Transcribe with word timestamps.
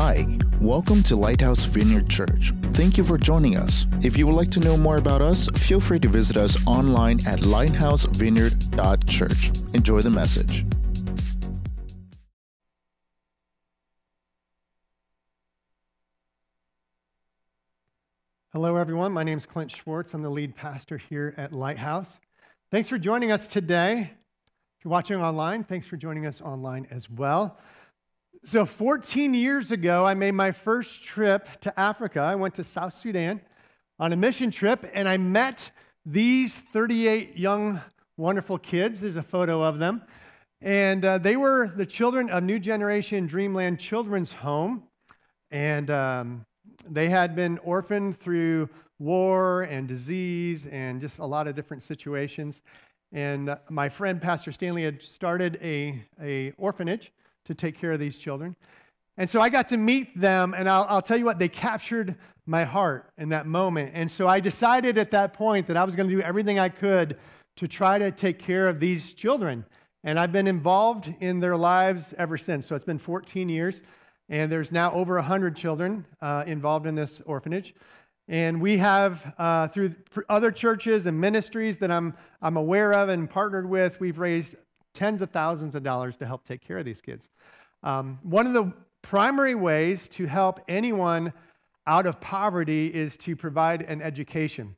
Hi, 0.00 0.24
welcome 0.60 1.02
to 1.02 1.16
Lighthouse 1.16 1.64
Vineyard 1.64 2.08
Church. 2.08 2.52
Thank 2.70 2.96
you 2.96 3.02
for 3.02 3.18
joining 3.18 3.56
us. 3.56 3.84
If 4.00 4.16
you 4.16 4.28
would 4.28 4.36
like 4.36 4.52
to 4.52 4.60
know 4.60 4.76
more 4.76 4.96
about 4.96 5.20
us, 5.20 5.48
feel 5.56 5.80
free 5.80 5.98
to 5.98 6.06
visit 6.06 6.36
us 6.36 6.64
online 6.68 7.18
at 7.26 7.40
lighthousevineyard.church. 7.40 9.74
Enjoy 9.74 10.00
the 10.00 10.10
message. 10.10 10.64
Hello, 18.52 18.76
everyone. 18.76 19.10
My 19.10 19.24
name 19.24 19.38
is 19.38 19.46
Clint 19.46 19.72
Schwartz. 19.72 20.14
I'm 20.14 20.22
the 20.22 20.30
lead 20.30 20.54
pastor 20.54 20.96
here 20.96 21.34
at 21.36 21.52
Lighthouse. 21.52 22.20
Thanks 22.70 22.88
for 22.88 22.98
joining 22.98 23.32
us 23.32 23.48
today. 23.48 24.12
If 24.78 24.84
you're 24.84 24.92
watching 24.92 25.20
online, 25.20 25.64
thanks 25.64 25.88
for 25.88 25.96
joining 25.96 26.24
us 26.24 26.40
online 26.40 26.86
as 26.92 27.10
well. 27.10 27.58
So, 28.48 28.64
14 28.64 29.34
years 29.34 29.72
ago, 29.72 30.06
I 30.06 30.14
made 30.14 30.32
my 30.32 30.52
first 30.52 31.04
trip 31.04 31.46
to 31.60 31.78
Africa. 31.78 32.20
I 32.20 32.34
went 32.34 32.54
to 32.54 32.64
South 32.64 32.94
Sudan 32.94 33.42
on 33.98 34.14
a 34.14 34.16
mission 34.16 34.50
trip, 34.50 34.90
and 34.94 35.06
I 35.06 35.18
met 35.18 35.70
these 36.06 36.56
38 36.56 37.36
young, 37.36 37.78
wonderful 38.16 38.56
kids. 38.56 39.02
There's 39.02 39.16
a 39.16 39.22
photo 39.22 39.62
of 39.62 39.78
them. 39.78 40.00
And 40.62 41.04
uh, 41.04 41.18
they 41.18 41.36
were 41.36 41.70
the 41.76 41.84
children 41.84 42.30
of 42.30 42.42
New 42.42 42.58
Generation 42.58 43.26
Dreamland 43.26 43.80
Children's 43.80 44.32
Home. 44.32 44.84
And 45.50 45.90
um, 45.90 46.46
they 46.88 47.10
had 47.10 47.36
been 47.36 47.58
orphaned 47.58 48.18
through 48.18 48.70
war 48.98 49.64
and 49.64 49.86
disease 49.86 50.66
and 50.68 51.02
just 51.02 51.18
a 51.18 51.26
lot 51.26 51.48
of 51.48 51.54
different 51.54 51.82
situations. 51.82 52.62
And 53.12 53.50
uh, 53.50 53.58
my 53.68 53.90
friend, 53.90 54.22
Pastor 54.22 54.52
Stanley, 54.52 54.84
had 54.84 55.02
started 55.02 55.58
a, 55.60 56.02
a 56.18 56.52
orphanage 56.52 57.12
to 57.48 57.54
take 57.54 57.76
care 57.76 57.92
of 57.92 57.98
these 57.98 58.16
children. 58.16 58.54
And 59.16 59.28
so 59.28 59.40
I 59.40 59.48
got 59.48 59.68
to 59.68 59.76
meet 59.76 60.18
them, 60.18 60.54
and 60.54 60.68
I'll, 60.68 60.86
I'll, 60.88 61.02
tell 61.02 61.16
you 61.16 61.24
what, 61.24 61.40
they 61.40 61.48
captured 61.48 62.14
my 62.46 62.62
heart 62.62 63.10
in 63.18 63.30
that 63.30 63.46
moment. 63.46 63.90
And 63.94 64.08
so 64.08 64.28
I 64.28 64.38
decided 64.38 64.96
at 64.96 65.10
that 65.10 65.32
point 65.32 65.66
that 65.66 65.76
I 65.76 65.82
was 65.82 65.96
going 65.96 66.08
to 66.08 66.14
do 66.14 66.22
everything 66.22 66.58
I 66.58 66.68
could 66.68 67.16
to 67.56 67.66
try 67.66 67.98
to 67.98 68.12
take 68.12 68.38
care 68.38 68.68
of 68.68 68.78
these 68.78 69.12
children. 69.14 69.64
And 70.04 70.20
I've 70.20 70.30
been 70.30 70.46
involved 70.46 71.12
in 71.18 71.40
their 71.40 71.56
lives 71.56 72.14
ever 72.16 72.38
since. 72.38 72.66
So 72.66 72.76
it's 72.76 72.84
been 72.84 72.98
14 72.98 73.48
years. 73.48 73.82
And 74.28 74.52
there's 74.52 74.70
now 74.70 74.92
over 74.92 75.14
100 75.14 75.56
children 75.56 76.06
uh, 76.20 76.44
involved 76.46 76.86
in 76.86 76.94
this 76.94 77.20
orphanage. 77.26 77.74
And 78.28 78.60
we 78.60 78.76
have, 78.76 79.34
uh, 79.38 79.68
through 79.68 79.94
other 80.28 80.52
churches 80.52 81.06
and 81.06 81.18
ministries 81.18 81.78
that 81.78 81.90
I'm, 81.90 82.14
I'm 82.42 82.58
aware 82.58 82.92
of 82.92 83.08
and 83.08 83.28
partnered 83.28 83.68
with, 83.68 83.98
we've 84.00 84.18
raised 84.18 84.54
tens 84.98 85.22
of 85.22 85.30
thousands 85.30 85.76
of 85.76 85.84
dollars 85.84 86.16
to 86.16 86.26
help 86.26 86.44
take 86.44 86.60
care 86.60 86.76
of 86.76 86.84
these 86.84 87.00
kids. 87.00 87.28
Um, 87.84 88.18
one 88.24 88.48
of 88.48 88.52
the 88.52 88.72
primary 89.00 89.54
ways 89.54 90.08
to 90.08 90.26
help 90.26 90.58
anyone 90.66 91.32
out 91.86 92.04
of 92.04 92.20
poverty 92.20 92.88
is 92.88 93.16
to 93.18 93.36
provide 93.36 93.82
an 93.82 94.02
education. 94.02 94.74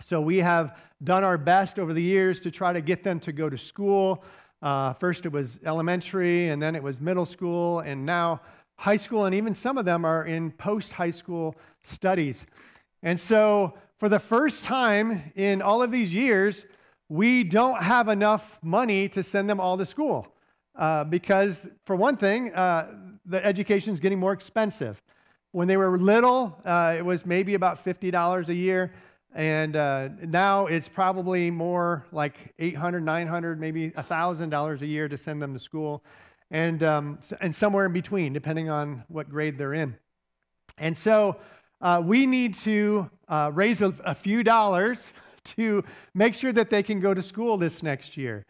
So 0.00 0.20
we 0.20 0.38
have 0.38 0.76
done 1.04 1.22
our 1.22 1.38
best 1.38 1.78
over 1.78 1.92
the 1.92 2.02
years 2.02 2.40
to 2.40 2.50
try 2.50 2.72
to 2.72 2.80
get 2.80 3.04
them 3.04 3.20
to 3.20 3.32
go 3.32 3.48
to 3.48 3.56
school. 3.56 4.24
Uh, 4.62 4.94
first, 4.94 5.24
it 5.26 5.32
was 5.32 5.60
elementary, 5.64 6.48
and 6.48 6.60
then 6.60 6.74
it 6.74 6.82
was 6.82 7.00
middle 7.00 7.24
school, 7.24 7.80
and 7.80 8.04
now 8.04 8.40
high 8.78 8.96
school, 8.96 9.26
and 9.26 9.34
even 9.34 9.54
some 9.54 9.78
of 9.78 9.84
them 9.84 10.04
are 10.04 10.24
in 10.24 10.50
post 10.50 10.92
high 10.92 11.12
school 11.12 11.54
studies. 11.82 12.46
And 13.04 13.18
so, 13.18 13.74
for 13.98 14.08
the 14.08 14.18
first 14.18 14.64
time 14.64 15.32
in 15.36 15.62
all 15.62 15.82
of 15.82 15.92
these 15.92 16.12
years, 16.12 16.66
we 17.08 17.44
don't 17.44 17.80
have 17.82 18.08
enough 18.08 18.58
money 18.62 19.08
to 19.10 19.22
send 19.22 19.48
them 19.48 19.60
all 19.60 19.78
to 19.78 19.86
school. 19.86 20.26
Uh, 20.74 21.04
because, 21.04 21.66
for 21.84 21.96
one 21.96 22.16
thing, 22.16 22.52
uh, 22.52 22.92
the 23.24 23.44
education 23.44 23.94
is 23.94 24.00
getting 24.00 24.18
more 24.18 24.32
expensive. 24.32 25.02
When 25.52 25.68
they 25.68 25.76
were 25.76 25.96
little, 25.96 26.60
uh, 26.64 26.96
it 26.98 27.04
was 27.04 27.24
maybe 27.24 27.54
about 27.54 27.82
$50 27.82 28.48
a 28.48 28.54
year. 28.54 28.92
And 29.34 29.76
uh, 29.76 30.08
now 30.22 30.66
it's 30.66 30.88
probably 30.88 31.50
more 31.50 32.06
like 32.12 32.54
800, 32.58 33.02
900, 33.02 33.60
maybe 33.60 33.90
$1,000 33.90 34.80
a 34.80 34.86
year 34.86 35.08
to 35.08 35.16
send 35.16 35.42
them 35.42 35.52
to 35.52 35.58
school 35.58 36.02
and, 36.50 36.82
um, 36.82 37.18
and 37.40 37.54
somewhere 37.54 37.86
in 37.86 37.92
between, 37.92 38.32
depending 38.32 38.70
on 38.70 39.04
what 39.08 39.28
grade 39.28 39.58
they're 39.58 39.74
in. 39.74 39.96
And 40.78 40.96
so 40.96 41.36
uh, 41.80 42.02
we 42.04 42.26
need 42.26 42.54
to 42.54 43.10
uh, 43.28 43.50
raise 43.52 43.82
a, 43.82 43.94
a, 44.04 44.14
few 44.14 44.42
dollars 44.42 45.10
to 45.46 45.84
make 46.14 46.34
sure 46.34 46.52
that 46.52 46.70
they 46.70 46.82
can 46.82 47.00
go 47.00 47.14
to 47.14 47.22
school 47.22 47.56
this 47.56 47.82
next 47.82 48.16
year. 48.16 48.44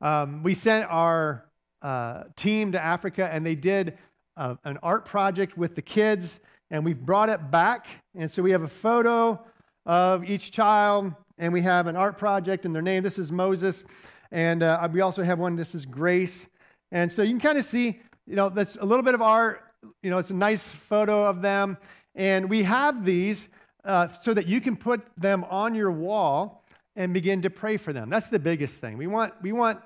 Um, 0.00 0.42
we 0.42 0.54
sent 0.54 0.90
our 0.90 1.46
uh, 1.82 2.24
team 2.36 2.72
to 2.72 2.82
Africa, 2.82 3.28
and 3.32 3.44
they 3.44 3.54
did 3.54 3.98
uh, 4.36 4.56
an 4.64 4.78
art 4.82 5.04
project 5.04 5.56
with 5.56 5.74
the 5.74 5.82
kids, 5.82 6.40
and 6.70 6.84
we've 6.84 7.00
brought 7.00 7.28
it 7.28 7.50
back. 7.50 7.86
And 8.14 8.30
so 8.30 8.42
we 8.42 8.50
have 8.52 8.62
a 8.62 8.68
photo 8.68 9.38
of 9.86 10.28
each 10.28 10.50
child, 10.52 11.12
and 11.38 11.52
we 11.52 11.62
have 11.62 11.86
an 11.86 11.96
art 11.96 12.18
project 12.18 12.64
and 12.64 12.74
their 12.74 12.82
name. 12.82 13.02
This 13.02 13.18
is 13.18 13.30
Moses. 13.30 13.84
And 14.32 14.62
uh, 14.62 14.88
we 14.92 15.00
also 15.00 15.22
have 15.22 15.38
one, 15.38 15.56
this 15.56 15.74
is 15.74 15.84
Grace. 15.84 16.46
And 16.92 17.10
so 17.10 17.22
you 17.22 17.30
can 17.30 17.40
kind 17.40 17.58
of 17.58 17.64
see, 17.64 18.00
you 18.26 18.36
know, 18.36 18.48
that's 18.48 18.76
a 18.76 18.84
little 18.84 19.02
bit 19.02 19.14
of 19.14 19.22
art. 19.22 19.62
You 20.02 20.10
know, 20.10 20.18
it's 20.18 20.30
a 20.30 20.34
nice 20.34 20.68
photo 20.68 21.24
of 21.24 21.42
them. 21.42 21.78
And 22.14 22.48
we 22.48 22.62
have 22.62 23.04
these 23.04 23.48
uh, 23.84 24.08
so 24.08 24.34
that 24.34 24.46
you 24.46 24.60
can 24.60 24.76
put 24.76 25.00
them 25.16 25.44
on 25.44 25.74
your 25.74 25.90
wall 25.90 26.64
and 26.96 27.14
begin 27.14 27.42
to 27.42 27.50
pray 27.50 27.76
for 27.76 27.92
them. 27.92 28.10
That's 28.10 28.28
the 28.28 28.38
biggest 28.38 28.80
thing. 28.80 28.96
We 28.98 29.06
want, 29.06 29.34
we 29.42 29.52
want 29.52 29.80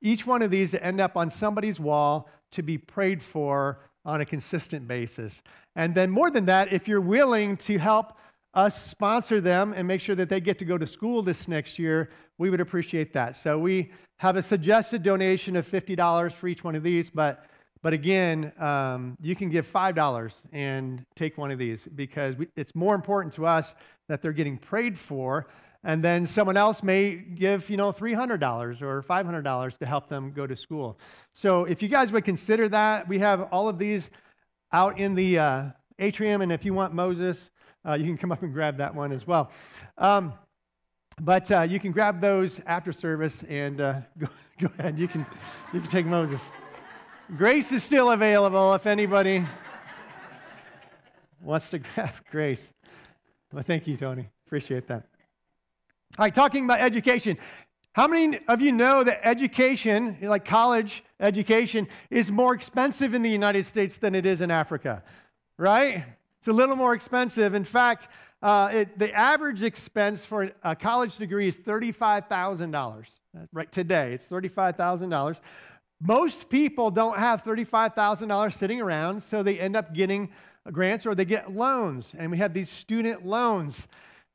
each 0.00 0.26
one 0.26 0.42
of 0.42 0.50
these 0.50 0.70
to 0.72 0.84
end 0.84 1.00
up 1.00 1.16
on 1.16 1.30
somebody's 1.30 1.80
wall 1.80 2.28
to 2.52 2.62
be 2.62 2.78
prayed 2.78 3.22
for 3.22 3.80
on 4.04 4.20
a 4.20 4.24
consistent 4.24 4.86
basis. 4.86 5.42
And 5.74 5.94
then, 5.94 6.10
more 6.10 6.30
than 6.30 6.46
that, 6.46 6.72
if 6.72 6.86
you're 6.88 7.00
willing 7.00 7.56
to 7.58 7.78
help 7.78 8.16
us 8.54 8.80
sponsor 8.88 9.40
them 9.40 9.74
and 9.76 9.86
make 9.86 10.00
sure 10.00 10.14
that 10.14 10.28
they 10.28 10.40
get 10.40 10.58
to 10.60 10.64
go 10.64 10.78
to 10.78 10.86
school 10.86 11.22
this 11.22 11.48
next 11.48 11.78
year, 11.78 12.10
we 12.38 12.48
would 12.48 12.60
appreciate 12.60 13.12
that. 13.12 13.36
So, 13.36 13.58
we 13.58 13.90
have 14.18 14.36
a 14.36 14.42
suggested 14.42 15.02
donation 15.02 15.56
of 15.56 15.66
$50 15.66 16.32
for 16.32 16.48
each 16.48 16.64
one 16.64 16.74
of 16.74 16.82
these, 16.82 17.10
but, 17.10 17.44
but 17.82 17.92
again, 17.92 18.52
um, 18.58 19.16
you 19.20 19.36
can 19.36 19.48
give 19.48 19.70
$5 19.70 20.34
and 20.52 21.04
take 21.14 21.38
one 21.38 21.50
of 21.50 21.58
these 21.58 21.86
because 21.94 22.36
we, 22.36 22.48
it's 22.56 22.74
more 22.74 22.94
important 22.94 23.32
to 23.34 23.46
us 23.46 23.74
that 24.08 24.22
they're 24.22 24.32
getting 24.32 24.56
prayed 24.56 24.98
for. 24.98 25.48
And 25.84 26.02
then 26.02 26.26
someone 26.26 26.56
else 26.56 26.82
may 26.82 27.14
give, 27.14 27.70
you 27.70 27.76
know, 27.76 27.92
$300 27.92 28.82
or 28.82 29.02
$500 29.02 29.78
to 29.78 29.86
help 29.86 30.08
them 30.08 30.32
go 30.32 30.46
to 30.46 30.56
school. 30.56 30.98
So 31.32 31.64
if 31.64 31.82
you 31.82 31.88
guys 31.88 32.10
would 32.10 32.24
consider 32.24 32.68
that, 32.70 33.06
we 33.06 33.18
have 33.20 33.42
all 33.52 33.68
of 33.68 33.78
these 33.78 34.10
out 34.72 34.98
in 34.98 35.14
the 35.14 35.38
uh, 35.38 35.64
atrium. 35.98 36.42
And 36.42 36.50
if 36.50 36.64
you 36.64 36.74
want 36.74 36.92
Moses, 36.92 37.50
uh, 37.86 37.94
you 37.94 38.04
can 38.04 38.16
come 38.16 38.32
up 38.32 38.42
and 38.42 38.52
grab 38.52 38.78
that 38.78 38.94
one 38.94 39.12
as 39.12 39.26
well. 39.26 39.52
Um, 39.96 40.32
but 41.20 41.50
uh, 41.50 41.62
you 41.62 41.78
can 41.78 41.92
grab 41.92 42.20
those 42.20 42.60
after 42.66 42.92
service 42.92 43.44
and 43.48 43.80
uh, 43.80 44.00
go, 44.18 44.26
go 44.58 44.68
ahead. 44.78 44.98
You 44.98 45.08
can, 45.08 45.24
you 45.72 45.80
can 45.80 45.88
take 45.88 46.06
Moses. 46.06 46.40
Grace 47.34 47.72
is 47.72 47.82
still 47.82 48.12
available 48.12 48.72
if 48.74 48.86
anybody 48.86 49.44
wants 51.42 51.70
to 51.70 51.80
grab 51.80 52.10
Grace. 52.30 52.72
Well, 53.52 53.64
thank 53.64 53.88
you, 53.88 53.96
Tony. 53.96 54.28
Appreciate 54.46 54.86
that. 54.86 55.08
All 56.18 56.24
right, 56.24 56.32
talking 56.32 56.64
about 56.64 56.78
education. 56.78 57.36
How 57.94 58.06
many 58.06 58.38
of 58.46 58.62
you 58.62 58.70
know 58.70 59.02
that 59.02 59.26
education, 59.26 60.18
like 60.22 60.44
college 60.44 61.02
education, 61.18 61.88
is 62.10 62.30
more 62.30 62.54
expensive 62.54 63.12
in 63.12 63.22
the 63.22 63.30
United 63.30 63.64
States 63.64 63.98
than 63.98 64.14
it 64.14 64.24
is 64.24 64.40
in 64.40 64.52
Africa? 64.52 65.02
Right? 65.58 66.04
It's 66.38 66.46
a 66.46 66.52
little 66.52 66.76
more 66.76 66.94
expensive. 66.94 67.54
In 67.54 67.64
fact, 67.64 68.06
uh, 68.40 68.70
it, 68.72 68.98
the 69.00 69.12
average 69.12 69.64
expense 69.64 70.24
for 70.24 70.52
a 70.62 70.76
college 70.76 71.16
degree 71.16 71.48
is 71.48 71.58
$35,000. 71.58 73.18
Right 73.52 73.72
today, 73.72 74.12
it's 74.12 74.28
$35,000. 74.28 75.40
Most 76.00 76.50
people 76.50 76.90
don't 76.90 77.18
have 77.18 77.42
$35,000 77.42 78.52
sitting 78.52 78.80
around, 78.80 79.22
so 79.22 79.42
they 79.42 79.58
end 79.58 79.76
up 79.76 79.94
getting 79.94 80.30
grants 80.70 81.06
or 81.06 81.14
they 81.14 81.24
get 81.24 81.52
loans. 81.52 82.14
And 82.18 82.30
we 82.30 82.36
have 82.38 82.52
these 82.52 82.68
student 82.68 83.24
loans. 83.24 83.88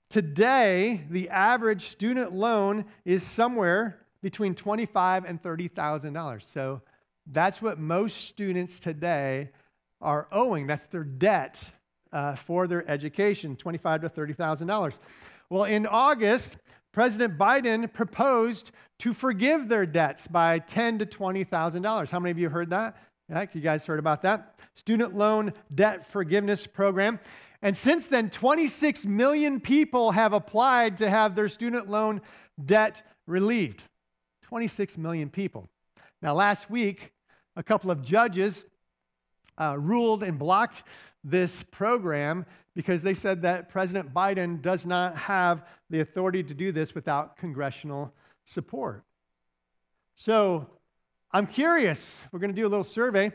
Today, 0.10 1.06
the 1.10 1.30
average 1.30 1.88
student 1.88 2.34
loan 2.34 2.86
is 3.06 3.24
somewhere 3.24 3.98
between 4.22 4.56
$25,000 4.56 5.26
and 5.28 5.42
$30,000. 5.42 6.44
So 6.44 6.82
that's 7.28 7.62
what 7.62 7.80
most 7.80 8.26
students 8.26 8.80
today 8.80 9.50
are 10.02 10.28
owing. 10.32 10.68
That's 10.68 10.88
their 10.88 11.04
debt 11.04 11.72
uh, 12.12 12.36
for 12.36 12.68
their 12.68 12.90
education, 12.90 13.56
$25,000 13.56 14.02
to 14.02 14.10
$30,000. 14.10 14.94
Well, 15.50 15.66
in 15.66 15.86
August, 15.86 16.58
President 16.92 17.38
Biden 17.38 17.92
proposed 17.92 18.72
to 19.02 19.14
forgive 19.14 19.68
their 19.68 19.88
debts 19.88 20.28
by 20.28 20.60
$10,000 20.60 21.00
to 21.00 21.06
$20,000. 21.08 22.10
How 22.10 22.20
many 22.20 22.30
of 22.30 22.38
you 22.38 22.50
heard 22.50 22.70
that? 22.70 22.98
Yeah, 23.28 23.48
you 23.52 23.60
guys 23.60 23.84
heard 23.84 23.98
about 23.98 24.22
that? 24.22 24.60
Student 24.76 25.16
loan 25.16 25.54
debt 25.74 26.06
forgiveness 26.06 26.68
program. 26.68 27.20
And 27.64 27.76
since 27.76 28.06
then, 28.06 28.30
26 28.30 29.08
million 29.08 29.60
people 29.60 30.12
have 30.12 30.34
applied 30.34 30.98
to 30.98 31.10
have 31.10 31.34
their 31.34 31.50
student 31.50 31.90
loan 31.90 32.22
debt 32.64 33.02
relieved. 33.26 33.82
26 34.44 35.00
million 35.00 35.32
people. 35.32 35.68
Now, 36.22 36.36
last 36.36 36.70
week, 36.70 37.12
a 37.56 37.64
couple 37.64 37.90
of 37.90 38.04
judges 38.04 38.64
uh, 39.58 39.78
ruled 39.80 40.22
and 40.22 40.38
blocked 40.38 40.84
this 41.24 41.64
program 41.64 42.46
because 42.76 43.02
they 43.02 43.16
said 43.16 43.42
that 43.42 43.68
President 43.68 44.14
Biden 44.14 44.62
does 44.62 44.86
not 44.86 45.16
have 45.16 45.66
the 45.90 46.02
authority 46.02 46.44
to 46.44 46.54
do 46.54 46.72
this 46.72 46.94
without 46.94 47.36
congressional 47.36 48.14
support. 48.46 49.04
So 50.16 50.68
I'm 51.32 51.48
curious. 51.48 52.22
We're 52.32 52.40
going 52.40 52.54
to 52.54 52.56
do 52.56 52.68
a 52.68 52.70
little 52.70 52.84
survey 52.84 53.32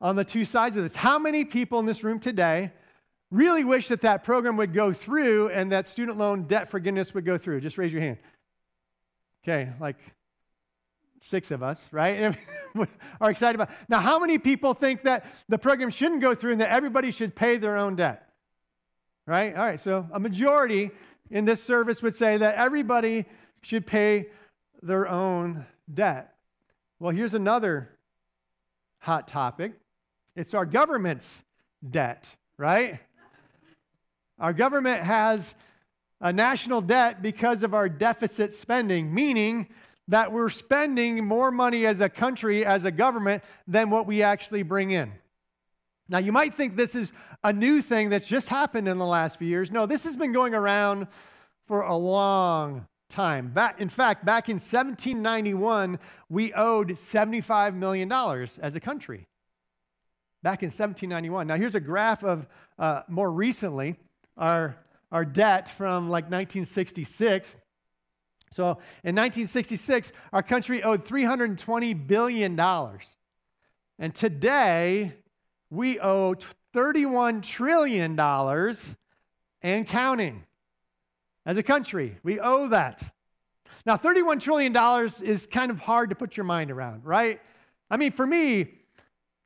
on 0.00 0.16
the 0.16 0.24
two 0.24 0.44
sides 0.44 0.76
of 0.76 0.82
this. 0.82 0.96
How 0.96 1.18
many 1.18 1.44
people 1.44 1.78
in 1.78 1.86
this 1.86 2.04
room 2.04 2.18
today 2.18 2.72
really 3.30 3.64
wish 3.64 3.88
that 3.88 4.02
that 4.02 4.24
program 4.24 4.56
would 4.56 4.74
go 4.74 4.92
through 4.92 5.48
and 5.50 5.72
that 5.72 5.86
student 5.86 6.18
loan 6.18 6.44
debt 6.44 6.68
forgiveness 6.68 7.14
would 7.14 7.24
go 7.24 7.38
through? 7.38 7.60
Just 7.60 7.78
raise 7.78 7.92
your 7.92 8.02
hand. 8.02 8.18
Okay, 9.44 9.70
like 9.80 9.96
six 11.20 11.50
of 11.50 11.62
us, 11.62 11.84
right? 11.90 12.36
are 13.20 13.30
excited 13.30 13.54
about. 13.54 13.70
Now, 13.88 14.00
how 14.00 14.18
many 14.18 14.38
people 14.38 14.74
think 14.74 15.02
that 15.02 15.24
the 15.48 15.58
program 15.58 15.90
shouldn't 15.90 16.20
go 16.20 16.34
through 16.34 16.52
and 16.52 16.60
that 16.60 16.70
everybody 16.70 17.10
should 17.10 17.34
pay 17.34 17.56
their 17.56 17.76
own 17.76 17.96
debt? 17.96 18.28
Right? 19.26 19.54
All 19.54 19.64
right, 19.64 19.78
so 19.78 20.06
a 20.12 20.18
majority 20.18 20.90
in 21.30 21.44
this 21.44 21.62
service 21.62 22.02
would 22.02 22.14
say 22.14 22.36
that 22.36 22.56
everybody 22.56 23.24
should 23.62 23.86
pay 23.86 24.28
their 24.82 25.08
own 25.08 25.66
debt. 25.92 26.34
Well, 26.98 27.12
here's 27.12 27.34
another 27.34 27.90
hot 28.98 29.26
topic 29.26 29.72
it's 30.34 30.54
our 30.54 30.64
government's 30.64 31.42
debt, 31.88 32.34
right? 32.56 33.00
Our 34.38 34.52
government 34.52 35.02
has 35.02 35.54
a 36.20 36.32
national 36.32 36.80
debt 36.80 37.20
because 37.20 37.62
of 37.62 37.74
our 37.74 37.88
deficit 37.88 38.54
spending, 38.54 39.12
meaning 39.12 39.68
that 40.08 40.32
we're 40.32 40.50
spending 40.50 41.24
more 41.24 41.50
money 41.50 41.86
as 41.86 42.00
a 42.00 42.08
country, 42.08 42.64
as 42.64 42.84
a 42.84 42.90
government, 42.90 43.42
than 43.66 43.90
what 43.90 44.06
we 44.06 44.22
actually 44.22 44.62
bring 44.62 44.90
in. 44.90 45.12
Now, 46.08 46.18
you 46.18 46.32
might 46.32 46.54
think 46.54 46.76
this 46.76 46.94
is 46.94 47.12
a 47.44 47.52
new 47.52 47.82
thing 47.82 48.08
that's 48.08 48.26
just 48.26 48.48
happened 48.48 48.88
in 48.88 48.98
the 48.98 49.06
last 49.06 49.38
few 49.38 49.48
years. 49.48 49.70
No, 49.70 49.86
this 49.86 50.04
has 50.04 50.16
been 50.16 50.32
going 50.32 50.54
around 50.54 51.06
for 51.66 51.82
a 51.82 51.96
long 51.96 52.86
time. 53.12 53.48
Back, 53.48 53.80
in 53.80 53.88
fact, 53.88 54.24
back 54.24 54.48
in 54.48 54.54
1791, 54.54 55.98
we 56.28 56.52
owed 56.54 56.88
$75 56.90 57.74
million 57.74 58.10
as 58.10 58.74
a 58.74 58.80
country. 58.80 59.28
Back 60.42 60.62
in 60.62 60.68
1791. 60.68 61.46
Now, 61.46 61.56
here's 61.56 61.76
a 61.76 61.80
graph 61.80 62.24
of 62.24 62.46
uh, 62.78 63.02
more 63.08 63.30
recently 63.30 63.96
our, 64.36 64.76
our 65.12 65.24
debt 65.24 65.68
from 65.68 66.08
like 66.08 66.24
1966. 66.24 67.56
So 68.50 68.64
in 69.04 69.14
1966, 69.14 70.12
our 70.32 70.42
country 70.42 70.82
owed 70.82 71.04
$320 71.04 72.06
billion. 72.06 72.58
And 73.98 74.14
today, 74.14 75.12
we 75.70 76.00
owe 76.00 76.34
$31 76.74 77.42
trillion 77.42 78.18
and 79.62 79.86
counting. 79.86 80.44
As 81.44 81.56
a 81.56 81.62
country, 81.62 82.18
we 82.22 82.38
owe 82.38 82.68
that. 82.68 83.02
Now, 83.84 83.96
$31 83.96 84.40
trillion 84.40 84.76
is 85.22 85.46
kind 85.46 85.70
of 85.70 85.80
hard 85.80 86.10
to 86.10 86.16
put 86.16 86.36
your 86.36 86.44
mind 86.44 86.70
around, 86.70 87.04
right? 87.04 87.40
I 87.90 87.96
mean, 87.96 88.12
for 88.12 88.26
me, 88.26 88.68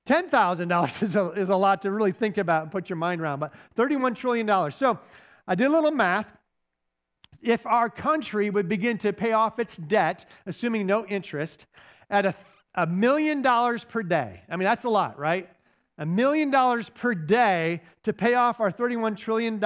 $10,000 0.07 1.03
is 1.03 1.17
a, 1.17 1.31
is 1.31 1.49
a 1.49 1.57
lot 1.57 1.83
to 1.83 1.91
really 1.91 2.13
think 2.13 2.39
about 2.39 2.63
and 2.63 2.71
put 2.71 2.89
your 2.89 2.97
mind 2.97 3.21
around, 3.21 3.41
but 3.41 3.55
$31 3.77 4.15
trillion. 4.15 4.71
So 4.71 4.99
I 5.49 5.55
did 5.55 5.67
a 5.67 5.71
little 5.71 5.91
math 5.91 6.33
if 7.43 7.67
our 7.67 7.89
country 7.89 8.51
would 8.51 8.69
begin 8.69 8.99
to 8.99 9.13
pay 9.13 9.33
off 9.33 9.59
its 9.59 9.77
debt, 9.77 10.27
assuming 10.47 10.87
no 10.87 11.07
interest, 11.07 11.67
at 12.11 12.27
a, 12.27 12.35
a 12.75 12.87
million 12.87 13.43
dollars 13.43 13.85
per 13.85 14.03
day. 14.03 14.43
I 14.49 14.57
mean, 14.57 14.65
that's 14.65 14.85
a 14.85 14.89
lot, 14.89 15.19
right? 15.19 15.49
A 15.99 16.07
million 16.07 16.51
dollars 16.51 16.91
per 16.91 17.15
day 17.15 17.81
to 18.03 18.13
pay 18.13 18.35
off 18.35 18.61
our 18.61 18.71
$31 18.71 19.17
trillion 19.17 19.59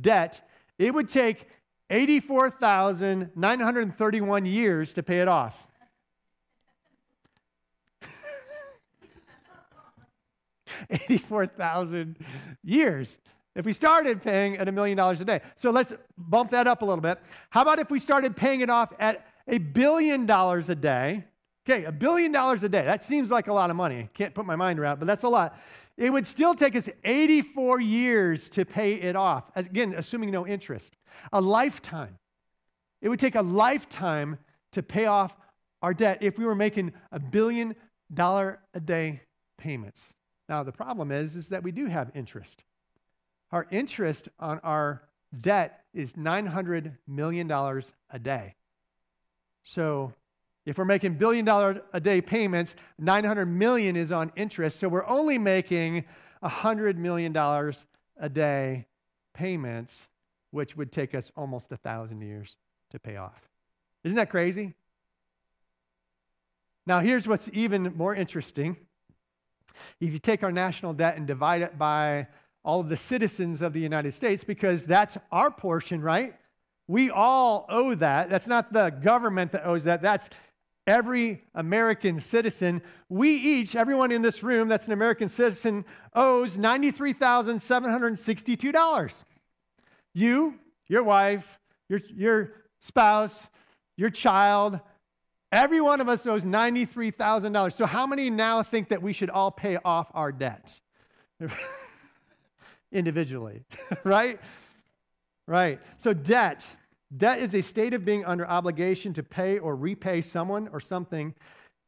debt, 0.00 0.48
it 0.78 0.94
would 0.94 1.08
take 1.08 1.48
84,931 1.90 4.46
years 4.46 4.92
to 4.94 5.02
pay 5.02 5.20
it 5.20 5.28
off. 5.28 5.66
84,000 10.90 12.16
years 12.64 13.18
if 13.54 13.66
we 13.66 13.72
started 13.72 14.22
paying 14.22 14.56
at 14.56 14.68
a 14.68 14.72
million 14.72 14.96
dollars 14.96 15.20
a 15.20 15.24
day. 15.24 15.40
So 15.56 15.70
let's 15.70 15.92
bump 16.16 16.50
that 16.52 16.66
up 16.66 16.82
a 16.82 16.84
little 16.84 17.02
bit. 17.02 17.18
How 17.50 17.62
about 17.62 17.78
if 17.78 17.90
we 17.90 17.98
started 17.98 18.36
paying 18.36 18.62
it 18.62 18.70
off 18.70 18.92
at 18.98 19.26
a 19.46 19.58
billion 19.58 20.26
dollars 20.26 20.70
a 20.70 20.74
day? 20.74 21.24
Okay, 21.68 21.84
a 21.84 21.92
billion 21.92 22.32
dollars 22.32 22.64
a 22.64 22.68
day. 22.68 22.84
That 22.84 23.02
seems 23.02 23.30
like 23.30 23.46
a 23.46 23.52
lot 23.52 23.70
of 23.70 23.76
money. 23.76 24.08
Can't 24.14 24.34
put 24.34 24.46
my 24.46 24.56
mind 24.56 24.80
around, 24.80 24.98
but 24.98 25.06
that's 25.06 25.22
a 25.22 25.28
lot. 25.28 25.60
It 25.96 26.10
would 26.10 26.26
still 26.26 26.54
take 26.54 26.74
us 26.74 26.88
84 27.04 27.80
years 27.80 28.50
to 28.50 28.64
pay 28.64 28.94
it 28.94 29.14
off. 29.14 29.50
Again, 29.54 29.94
assuming 29.96 30.30
no 30.30 30.46
interest. 30.46 30.96
A 31.32 31.40
lifetime. 31.40 32.18
It 33.00 33.08
would 33.08 33.20
take 33.20 33.34
a 33.34 33.42
lifetime 33.42 34.38
to 34.72 34.82
pay 34.82 35.06
off 35.06 35.36
our 35.82 35.92
debt 35.92 36.22
if 36.22 36.38
we 36.38 36.44
were 36.44 36.54
making 36.54 36.92
a 37.10 37.18
billion 37.18 37.74
dollar 38.12 38.60
a 38.74 38.80
day 38.80 39.20
payments. 39.58 40.02
Now 40.48 40.62
the 40.62 40.72
problem 40.72 41.10
is 41.10 41.36
is 41.36 41.48
that 41.48 41.62
we 41.62 41.72
do 41.72 41.86
have 41.86 42.10
interest. 42.14 42.64
Our 43.50 43.66
interest 43.70 44.28
on 44.38 44.60
our 44.60 45.02
debt 45.38 45.84
is 45.92 46.14
$900 46.14 46.96
million 47.06 47.50
a 47.50 48.18
day. 48.18 48.54
So 49.62 50.12
if 50.64 50.78
we're 50.78 50.84
making 50.84 51.14
billion 51.14 51.44
dollar 51.44 51.82
a 51.92 52.00
day 52.00 52.20
payments, 52.20 52.76
900 52.98 53.46
million 53.46 53.96
is 53.96 54.12
on 54.12 54.30
interest. 54.36 54.78
So 54.78 54.88
we're 54.88 55.06
only 55.06 55.38
making 55.38 56.04
$100 56.42 56.96
million 56.96 57.36
a 57.36 58.28
day 58.28 58.86
payments, 59.34 60.06
which 60.50 60.76
would 60.76 60.92
take 60.92 61.14
us 61.14 61.32
almost 61.36 61.72
a 61.72 61.76
thousand 61.76 62.20
years 62.20 62.56
to 62.90 62.98
pay 62.98 63.16
off. 63.16 63.48
Isn't 64.04 64.16
that 64.16 64.30
crazy? 64.30 64.74
Now, 66.86 67.00
here's 67.00 67.26
what's 67.26 67.48
even 67.52 67.94
more 67.96 68.14
interesting. 68.14 68.76
If 70.00 70.12
you 70.12 70.18
take 70.18 70.42
our 70.42 70.52
national 70.52 70.94
debt 70.94 71.16
and 71.16 71.26
divide 71.26 71.62
it 71.62 71.78
by 71.78 72.26
all 72.64 72.80
of 72.80 72.88
the 72.88 72.96
citizens 72.96 73.62
of 73.62 73.72
the 73.72 73.80
United 73.80 74.12
States 74.12 74.44
because 74.44 74.84
that's 74.84 75.16
our 75.30 75.50
portion, 75.50 76.00
right? 76.00 76.34
We 76.88 77.10
all 77.10 77.66
owe 77.68 77.94
that. 77.94 78.28
That's 78.30 78.48
not 78.48 78.72
the 78.72 78.90
government 78.90 79.52
that 79.52 79.64
owes 79.64 79.84
that. 79.84 80.02
That's 80.02 80.28
every 80.86 81.42
American 81.54 82.20
citizen. 82.20 82.82
We 83.08 83.30
each, 83.30 83.74
everyone 83.76 84.12
in 84.12 84.20
this 84.22 84.42
room 84.42 84.68
that's 84.68 84.86
an 84.86 84.92
American 84.92 85.28
citizen, 85.28 85.84
owes 86.14 86.58
$93,762. 86.58 89.24
You, 90.14 90.58
your 90.88 91.02
wife, 91.02 91.58
your, 91.88 92.00
your 92.14 92.52
spouse, 92.80 93.48
your 93.96 94.10
child, 94.10 94.78
every 95.50 95.80
one 95.80 96.00
of 96.00 96.08
us 96.08 96.24
owes 96.26 96.44
$93,000. 96.44 97.72
So, 97.72 97.86
how 97.86 98.06
many 98.06 98.30
now 98.30 98.62
think 98.62 98.88
that 98.88 99.02
we 99.02 99.12
should 99.12 99.30
all 99.30 99.50
pay 99.50 99.78
off 99.84 100.08
our 100.14 100.30
debts? 100.32 100.80
individually, 102.92 103.64
right? 104.04 104.38
Right. 105.46 105.80
So, 105.96 106.12
debt. 106.12 106.64
Debt 107.16 107.40
is 107.40 107.54
a 107.54 107.62
state 107.62 107.92
of 107.92 108.04
being 108.04 108.24
under 108.24 108.48
obligation 108.48 109.12
to 109.14 109.22
pay 109.22 109.58
or 109.58 109.76
repay 109.76 110.22
someone 110.22 110.68
or 110.72 110.80
something 110.80 111.34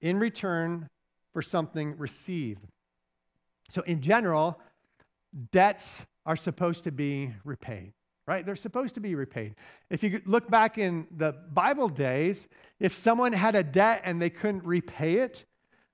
in 0.00 0.18
return 0.18 0.88
for 1.32 1.40
something 1.40 1.96
received. 1.96 2.66
So, 3.70 3.82
in 3.82 4.02
general, 4.02 4.60
debts 5.50 6.06
are 6.26 6.36
supposed 6.36 6.84
to 6.84 6.92
be 6.92 7.32
repaid, 7.44 7.92
right? 8.26 8.44
They're 8.44 8.54
supposed 8.54 8.94
to 8.96 9.00
be 9.00 9.14
repaid. 9.14 9.54
If 9.88 10.02
you 10.02 10.20
look 10.26 10.50
back 10.50 10.76
in 10.76 11.06
the 11.16 11.32
Bible 11.32 11.88
days, 11.88 12.46
if 12.78 12.94
someone 12.94 13.32
had 13.32 13.54
a 13.54 13.62
debt 13.62 14.02
and 14.04 14.20
they 14.20 14.30
couldn't 14.30 14.64
repay 14.64 15.14
it, 15.14 15.46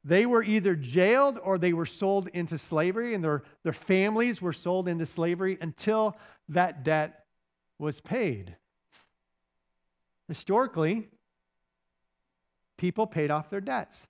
they 0.02 0.26
were 0.26 0.42
either 0.42 0.74
jailed 0.74 1.38
or 1.42 1.58
they 1.58 1.72
were 1.72 1.86
sold 1.86 2.28
into 2.28 2.58
slavery, 2.58 3.14
and 3.14 3.22
their, 3.22 3.44
their 3.62 3.72
families 3.72 4.42
were 4.42 4.52
sold 4.52 4.88
into 4.88 5.06
slavery 5.06 5.56
until 5.60 6.16
that 6.48 6.84
debt 6.84 7.26
was 7.78 8.00
paid. 8.00 8.56
Historically, 10.30 11.08
people 12.78 13.04
paid 13.04 13.32
off 13.32 13.50
their 13.50 13.60
debts. 13.60 14.06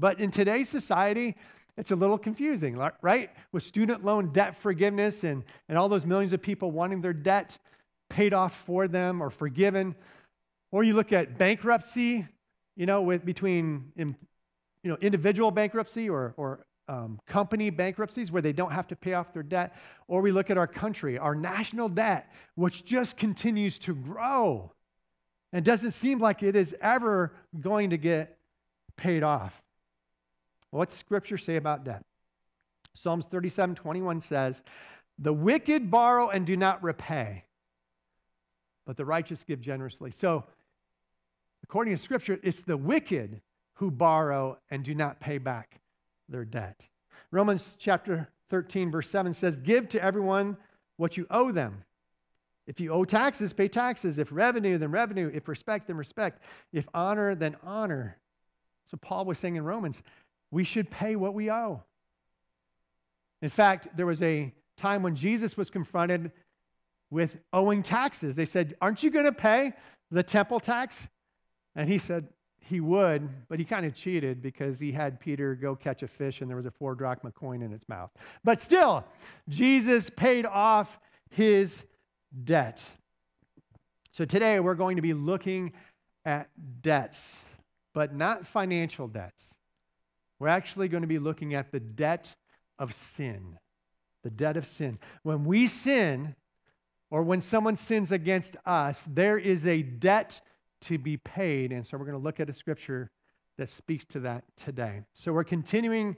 But 0.00 0.18
in 0.18 0.32
today's 0.32 0.68
society, 0.68 1.36
it's 1.76 1.92
a 1.92 1.94
little 1.94 2.18
confusing, 2.18 2.76
right? 3.02 3.30
With 3.52 3.62
student 3.62 4.04
loan 4.04 4.32
debt 4.32 4.56
forgiveness 4.56 5.22
and, 5.22 5.44
and 5.68 5.78
all 5.78 5.88
those 5.88 6.04
millions 6.04 6.32
of 6.32 6.42
people 6.42 6.72
wanting 6.72 7.02
their 7.02 7.12
debt 7.12 7.56
paid 8.08 8.34
off 8.34 8.52
for 8.52 8.88
them 8.88 9.22
or 9.22 9.30
forgiven. 9.30 9.94
Or 10.72 10.82
you 10.82 10.92
look 10.92 11.12
at 11.12 11.38
bankruptcy, 11.38 12.26
you 12.74 12.86
know, 12.86 13.02
with 13.02 13.24
between 13.24 13.92
you 13.96 14.16
know, 14.82 14.96
individual 15.00 15.52
bankruptcy 15.52 16.10
or, 16.10 16.34
or 16.36 16.66
um, 16.88 17.20
company 17.28 17.70
bankruptcies 17.70 18.32
where 18.32 18.42
they 18.42 18.52
don't 18.52 18.72
have 18.72 18.88
to 18.88 18.96
pay 18.96 19.14
off 19.14 19.32
their 19.32 19.44
debt. 19.44 19.76
Or 20.08 20.20
we 20.20 20.32
look 20.32 20.50
at 20.50 20.58
our 20.58 20.66
country, 20.66 21.16
our 21.16 21.36
national 21.36 21.90
debt, 21.90 22.32
which 22.56 22.84
just 22.84 23.16
continues 23.16 23.78
to 23.78 23.94
grow 23.94 24.72
and 25.56 25.64
doesn't 25.64 25.92
seem 25.92 26.18
like 26.18 26.42
it 26.42 26.54
is 26.54 26.76
ever 26.82 27.32
going 27.58 27.88
to 27.88 27.96
get 27.96 28.36
paid 28.98 29.22
off. 29.22 29.62
What's 30.70 30.94
Scripture 30.94 31.38
say 31.38 31.56
about 31.56 31.82
debt? 31.82 32.02
Psalms 32.92 33.24
37 33.24 33.74
21 33.74 34.20
says, 34.20 34.62
The 35.18 35.32
wicked 35.32 35.90
borrow 35.90 36.28
and 36.28 36.44
do 36.44 36.58
not 36.58 36.82
repay, 36.82 37.44
but 38.84 38.98
the 38.98 39.06
righteous 39.06 39.44
give 39.44 39.62
generously. 39.62 40.10
So, 40.10 40.44
according 41.64 41.96
to 41.96 42.02
Scripture, 42.02 42.38
it's 42.42 42.60
the 42.60 42.76
wicked 42.76 43.40
who 43.76 43.90
borrow 43.90 44.58
and 44.70 44.84
do 44.84 44.94
not 44.94 45.20
pay 45.20 45.38
back 45.38 45.80
their 46.28 46.44
debt. 46.44 46.86
Romans 47.30 47.76
chapter 47.78 48.28
13, 48.50 48.90
verse 48.90 49.08
7 49.08 49.32
says, 49.32 49.56
Give 49.56 49.88
to 49.88 50.04
everyone 50.04 50.58
what 50.98 51.16
you 51.16 51.26
owe 51.30 51.50
them. 51.50 51.84
If 52.66 52.80
you 52.80 52.90
owe 52.92 53.04
taxes, 53.04 53.52
pay 53.52 53.68
taxes. 53.68 54.18
If 54.18 54.32
revenue, 54.32 54.78
then 54.78 54.90
revenue. 54.90 55.30
If 55.32 55.48
respect, 55.48 55.86
then 55.86 55.96
respect. 55.96 56.42
If 56.72 56.88
honor, 56.92 57.34
then 57.34 57.56
honor. 57.62 58.18
So 58.84 58.96
Paul 58.96 59.24
was 59.24 59.38
saying 59.38 59.56
in 59.56 59.64
Romans, 59.64 60.02
we 60.50 60.64
should 60.64 60.90
pay 60.90 61.16
what 61.16 61.34
we 61.34 61.50
owe. 61.50 61.82
In 63.42 63.48
fact, 63.48 63.88
there 63.96 64.06
was 64.06 64.22
a 64.22 64.52
time 64.76 65.02
when 65.02 65.14
Jesus 65.14 65.56
was 65.56 65.70
confronted 65.70 66.32
with 67.10 67.38
owing 67.52 67.82
taxes. 67.82 68.36
They 68.36 68.46
said, 68.46 68.74
Aren't 68.80 69.02
you 69.02 69.10
going 69.10 69.24
to 69.26 69.32
pay 69.32 69.72
the 70.10 70.22
temple 70.22 70.60
tax? 70.60 71.06
And 71.74 71.88
he 71.88 71.98
said 71.98 72.28
he 72.58 72.80
would, 72.80 73.28
but 73.48 73.58
he 73.58 73.64
kind 73.64 73.86
of 73.86 73.94
cheated 73.94 74.42
because 74.42 74.80
he 74.80 74.90
had 74.90 75.20
Peter 75.20 75.54
go 75.54 75.76
catch 75.76 76.02
a 76.02 76.08
fish 76.08 76.40
and 76.40 76.50
there 76.50 76.56
was 76.56 76.66
a 76.66 76.70
four 76.70 76.94
drachma 76.94 77.30
coin 77.30 77.62
in 77.62 77.72
its 77.72 77.88
mouth. 77.88 78.10
But 78.42 78.60
still, 78.60 79.04
Jesus 79.48 80.10
paid 80.10 80.46
off 80.46 80.98
his 81.30 81.84
debt. 82.44 82.84
So 84.12 84.24
today 84.24 84.60
we're 84.60 84.74
going 84.74 84.96
to 84.96 85.02
be 85.02 85.14
looking 85.14 85.72
at 86.24 86.48
debts, 86.82 87.38
but 87.94 88.14
not 88.14 88.46
financial 88.46 89.08
debts. 89.08 89.58
We're 90.38 90.48
actually 90.48 90.88
going 90.88 91.02
to 91.02 91.06
be 91.06 91.18
looking 91.18 91.54
at 91.54 91.72
the 91.72 91.80
debt 91.80 92.34
of 92.78 92.94
sin. 92.94 93.58
The 94.24 94.30
debt 94.30 94.56
of 94.56 94.66
sin. 94.66 94.98
When 95.22 95.44
we 95.44 95.68
sin, 95.68 96.34
or 97.10 97.22
when 97.22 97.40
someone 97.40 97.76
sins 97.76 98.10
against 98.12 98.56
us, 98.66 99.04
there 99.06 99.38
is 99.38 99.66
a 99.66 99.82
debt 99.82 100.40
to 100.82 100.98
be 100.98 101.16
paid. 101.16 101.72
And 101.72 101.86
so 101.86 101.96
we're 101.96 102.04
going 102.04 102.18
to 102.18 102.24
look 102.24 102.40
at 102.40 102.50
a 102.50 102.52
scripture 102.52 103.10
that 103.58 103.68
speaks 103.68 104.04
to 104.06 104.20
that 104.20 104.44
today. 104.56 105.02
So 105.14 105.32
we're 105.32 105.44
continuing 105.44 106.16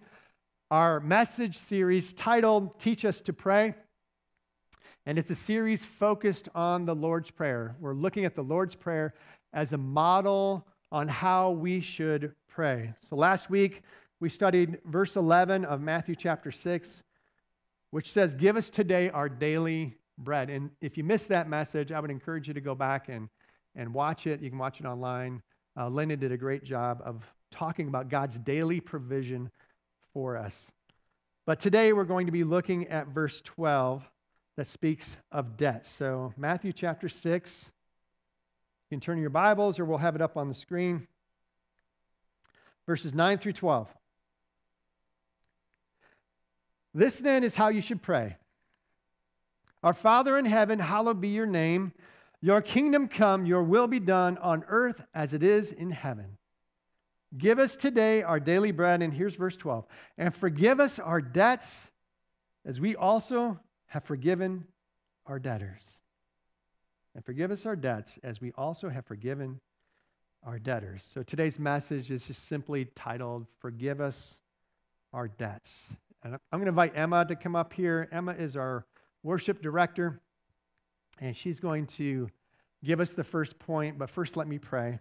our 0.70 1.00
message 1.00 1.56
series 1.56 2.12
titled 2.12 2.78
Teach 2.80 3.04
Us 3.04 3.20
to 3.22 3.32
Pray. 3.32 3.75
And 5.08 5.18
it's 5.18 5.30
a 5.30 5.34
series 5.34 5.82
focused 5.82 6.50
on 6.54 6.84
the 6.84 6.94
Lord's 6.94 7.30
Prayer. 7.30 7.74
We're 7.80 7.94
looking 7.94 8.26
at 8.26 8.34
the 8.34 8.44
Lord's 8.44 8.74
Prayer 8.74 9.14
as 9.54 9.72
a 9.72 9.78
model 9.78 10.66
on 10.92 11.08
how 11.08 11.52
we 11.52 11.80
should 11.80 12.34
pray. 12.46 12.92
So 13.08 13.16
last 13.16 13.48
week, 13.48 13.84
we 14.20 14.28
studied 14.28 14.78
verse 14.84 15.16
11 15.16 15.64
of 15.64 15.80
Matthew 15.80 16.14
chapter 16.14 16.52
6, 16.52 17.02
which 17.90 18.12
says, 18.12 18.34
Give 18.34 18.58
us 18.58 18.68
today 18.68 19.08
our 19.08 19.30
daily 19.30 19.96
bread. 20.18 20.50
And 20.50 20.72
if 20.82 20.98
you 20.98 21.04
missed 21.04 21.28
that 21.28 21.48
message, 21.48 21.90
I 21.90 22.00
would 22.00 22.10
encourage 22.10 22.46
you 22.46 22.52
to 22.52 22.60
go 22.60 22.74
back 22.74 23.08
and, 23.08 23.30
and 23.74 23.94
watch 23.94 24.26
it. 24.26 24.42
You 24.42 24.50
can 24.50 24.58
watch 24.58 24.78
it 24.78 24.84
online. 24.84 25.40
Uh, 25.74 25.88
Linda 25.88 26.18
did 26.18 26.32
a 26.32 26.36
great 26.36 26.64
job 26.64 27.00
of 27.02 27.24
talking 27.50 27.88
about 27.88 28.10
God's 28.10 28.38
daily 28.38 28.78
provision 28.78 29.50
for 30.12 30.36
us. 30.36 30.70
But 31.46 31.60
today 31.60 31.94
we're 31.94 32.04
going 32.04 32.26
to 32.26 32.32
be 32.32 32.44
looking 32.44 32.88
at 32.88 33.08
verse 33.08 33.40
12 33.40 34.06
that 34.58 34.66
speaks 34.66 35.16
of 35.30 35.56
debt. 35.56 35.86
So, 35.86 36.34
Matthew 36.36 36.72
chapter 36.72 37.08
6. 37.08 37.70
You 38.90 38.96
can 38.96 39.00
turn 39.00 39.20
your 39.20 39.30
Bibles 39.30 39.78
or 39.78 39.84
we'll 39.84 39.98
have 39.98 40.16
it 40.16 40.20
up 40.20 40.36
on 40.36 40.48
the 40.48 40.54
screen. 40.54 41.06
Verses 42.84 43.14
9 43.14 43.38
through 43.38 43.52
12. 43.52 43.88
This 46.92 47.18
then 47.18 47.44
is 47.44 47.54
how 47.54 47.68
you 47.68 47.80
should 47.80 48.02
pray 48.02 48.36
Our 49.84 49.94
Father 49.94 50.36
in 50.36 50.44
heaven, 50.44 50.80
hallowed 50.80 51.20
be 51.20 51.28
your 51.28 51.46
name. 51.46 51.92
Your 52.40 52.60
kingdom 52.60 53.06
come, 53.06 53.46
your 53.46 53.62
will 53.62 53.86
be 53.86 54.00
done 54.00 54.38
on 54.38 54.64
earth 54.66 55.04
as 55.14 55.34
it 55.34 55.44
is 55.44 55.70
in 55.70 55.92
heaven. 55.92 56.36
Give 57.36 57.60
us 57.60 57.76
today 57.76 58.24
our 58.24 58.40
daily 58.40 58.72
bread. 58.72 59.02
And 59.02 59.14
here's 59.14 59.36
verse 59.36 59.56
12. 59.56 59.86
And 60.16 60.34
forgive 60.34 60.80
us 60.80 60.98
our 60.98 61.20
debts 61.20 61.92
as 62.64 62.80
we 62.80 62.96
also 62.96 63.60
have 63.88 64.04
forgiven 64.04 64.66
our 65.26 65.38
debtors. 65.38 66.02
And 67.14 67.25
forgive 67.25 67.50
us 67.50 67.66
our 67.66 67.76
debts 67.76 68.18
as 68.23 68.40
we 68.40 68.52
also 68.57 68.88
have 68.88 69.04
forgiven 69.04 69.61
our 70.45 70.59
debtors. 70.59 71.04
So 71.12 71.23
today's 71.23 71.59
message 71.59 72.11
is 72.11 72.26
just 72.26 72.47
simply 72.47 72.87
titled, 72.95 73.47
Forgive 73.59 74.00
Us 74.00 74.40
Our 75.12 75.28
Debts. 75.28 75.88
And 76.23 76.35
I'm 76.35 76.59
going 76.59 76.66
to 76.66 76.71
invite 76.71 76.92
Emma 76.95 77.25
to 77.26 77.35
come 77.35 77.57
up 77.57 77.73
here. 77.73 78.09
Emma 78.12 78.33
is 78.33 78.57
our 78.57 78.87
worship 79.23 79.62
director, 79.62 80.21
and 81.21 81.37
she's 81.37 81.61
going 81.61 81.87
to 81.87 82.28
give 82.85 83.00
us 83.00 83.12
the 83.12 83.25
first 83.25 83.59
point. 83.59 83.99
But 83.99 84.11
first, 84.11 84.37
let 84.37 84.47
me 84.47 84.59
pray. 84.59 85.00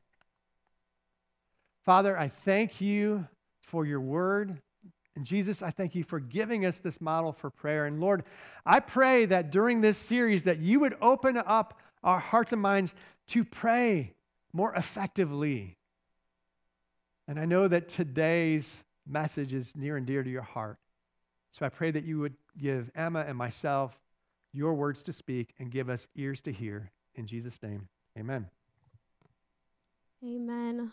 Father, 1.86 2.18
I 2.18 2.28
thank 2.28 2.82
you 2.82 3.28
for 3.62 3.86
your 3.86 4.02
word. 4.02 4.62
And 5.18 5.26
Jesus, 5.26 5.64
I 5.64 5.72
thank 5.72 5.96
you 5.96 6.04
for 6.04 6.20
giving 6.20 6.64
us 6.64 6.78
this 6.78 7.02
model 7.02 7.32
for 7.32 7.50
prayer. 7.50 7.88
And 7.88 8.00
Lord, 8.00 8.24
I 8.68 8.80
pray 8.80 9.26
that 9.26 9.50
during 9.50 9.82
this 9.82 9.98
series 9.98 10.44
that 10.44 10.60
you 10.60 10.80
would 10.82 10.96
open 11.02 11.38
up 11.38 11.80
our 12.04 12.20
hearts 12.20 12.54
and 12.54 12.62
minds 12.62 12.94
to 13.30 13.44
pray 13.44 14.14
more 14.54 14.72
effectively. 14.76 15.76
And 17.28 17.40
I 17.40 17.46
know 17.46 17.68
that 17.68 17.90
today's 17.90 18.84
message 19.08 19.56
is 19.56 19.76
near 19.76 19.98
and 19.98 20.06
dear 20.06 20.22
to 20.22 20.30
your 20.30 20.44
heart. 20.44 20.78
So 21.50 21.66
I 21.66 21.70
pray 21.70 21.90
that 21.90 22.04
you 22.04 22.20
would 22.20 22.36
give 22.56 22.92
Emma 22.94 23.26
and 23.28 23.36
myself 23.36 24.00
your 24.54 24.76
words 24.76 25.02
to 25.02 25.14
speak 25.14 25.56
and 25.58 25.72
give 25.72 25.90
us 25.90 26.08
ears 26.16 26.42
to 26.42 26.52
hear. 26.52 26.92
In 27.16 27.26
Jesus' 27.26 27.58
name, 27.64 27.88
amen. 28.20 28.46
Amen. 30.24 30.92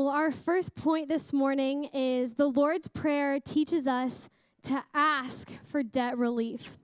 Well, 0.00 0.08
our 0.08 0.32
first 0.32 0.74
point 0.74 1.08
this 1.08 1.30
morning 1.30 1.84
is 1.92 2.32
the 2.32 2.46
Lord's 2.46 2.88
Prayer 2.88 3.38
teaches 3.38 3.86
us 3.86 4.30
to 4.62 4.82
ask 4.94 5.50
for 5.66 5.82
debt 5.82 6.16
relief. 6.16 6.78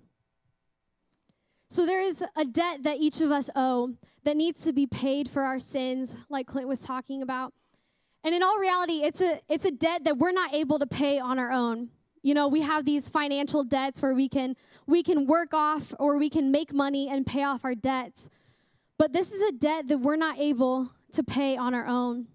So 1.71 1.87
there 1.87 2.03
is 2.03 2.23
a 2.37 2.45
debt 2.45 2.83
that 2.83 2.99
each 2.99 3.23
of 3.23 3.31
us 3.31 3.49
owe 3.57 3.95
that 4.25 4.37
needs 4.37 4.65
to 4.65 4.75
be 4.75 4.87
paid 4.87 5.31
for 5.31 5.45
our 5.45 5.59
sins, 5.59 6.15
like 6.29 6.47
Clint 6.47 6.69
was 6.69 6.81
talking 6.81 7.23
about. 7.23 7.55
And 8.23 8.35
in 8.35 8.43
all 8.43 8.59
reality, 8.59 9.03
it's 9.03 9.23
a 9.23 9.41
it's 9.49 9.65
a 9.65 9.71
debt 9.71 10.05
that 10.05 10.19
we're 10.19 10.31
not 10.33 10.53
able 10.53 10.79
to 10.79 10.87
pay 10.87 11.19
on 11.19 11.39
our 11.39 11.53
own. 11.53 11.89
You 12.23 12.35
know, 12.35 12.49
we 12.49 12.61
have 12.61 12.85
these 12.85 13.09
financial 13.09 13.65
debts 13.65 14.03
where 14.03 14.15
we 14.15 14.29
can 14.29 14.57
we 14.87 15.03
can 15.03 15.27
work 15.27 15.55
off 15.55 15.95
or 15.99 16.19
we 16.19 16.29
can 16.29 16.51
make 16.51 16.75
money 16.75 17.09
and 17.09 17.25
pay 17.25 17.45
off 17.45 17.65
our 17.65 17.75
debts. 17.75 18.29
But 18.99 19.15
this 19.15 19.33
is 19.33 19.41
a 19.41 19.53
debt 19.53 19.89
that 19.89 20.01
we're 20.01 20.17
not 20.17 20.39
able 20.39 20.91
to 21.13 21.25
pay 21.25 21.57
on 21.57 21.73
our 21.73 21.87
own. 21.87 22.27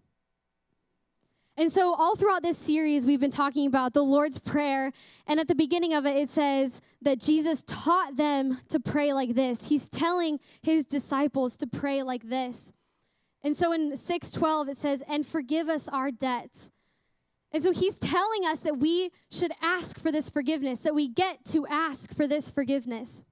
And 1.62 1.72
so, 1.72 1.94
all 1.94 2.16
throughout 2.16 2.42
this 2.42 2.58
series, 2.58 3.06
we've 3.06 3.20
been 3.20 3.30
talking 3.30 3.68
about 3.68 3.94
the 3.94 4.02
Lord's 4.02 4.40
Prayer. 4.40 4.92
And 5.28 5.40
at 5.40 5.48
the 5.48 5.54
beginning 5.54 5.94
of 5.94 6.08
it, 6.08 6.18
it 6.18 6.30
says 6.30 6.82
that 7.04 7.20
Jesus 7.20 7.64
taught 7.68 8.18
them 8.18 8.60
to 8.70 8.80
pray 8.80 9.14
like 9.14 9.36
this. 9.36 9.68
He's 9.68 9.88
telling 9.88 10.40
his 10.64 10.86
disciples 10.86 11.56
to 11.58 11.68
pray 11.68 12.02
like 12.02 12.28
this. 12.28 12.74
And 13.44 13.56
so 13.56 13.72
in 13.72 13.96
612, 13.96 14.70
it 14.70 14.78
says, 14.78 15.04
And 15.08 15.26
forgive 15.26 15.70
us 15.70 15.88
our 15.88 16.10
debts 16.10 16.72
and 17.52 17.62
so 17.62 17.72
he's 17.72 18.00
telling 18.00 18.46
us 18.46 18.62
that 18.62 18.78
we 18.78 19.12
should 19.30 19.52
ask 19.62 20.00
for 20.00 20.12
this 20.12 20.30
forgiveness, 20.30 20.80
that 20.82 20.96
we 20.96 21.10
get 21.10 21.44
to 21.46 21.68
ask 21.68 22.16
for 22.16 22.26
this 22.26 22.50
forgiveness 22.50 23.24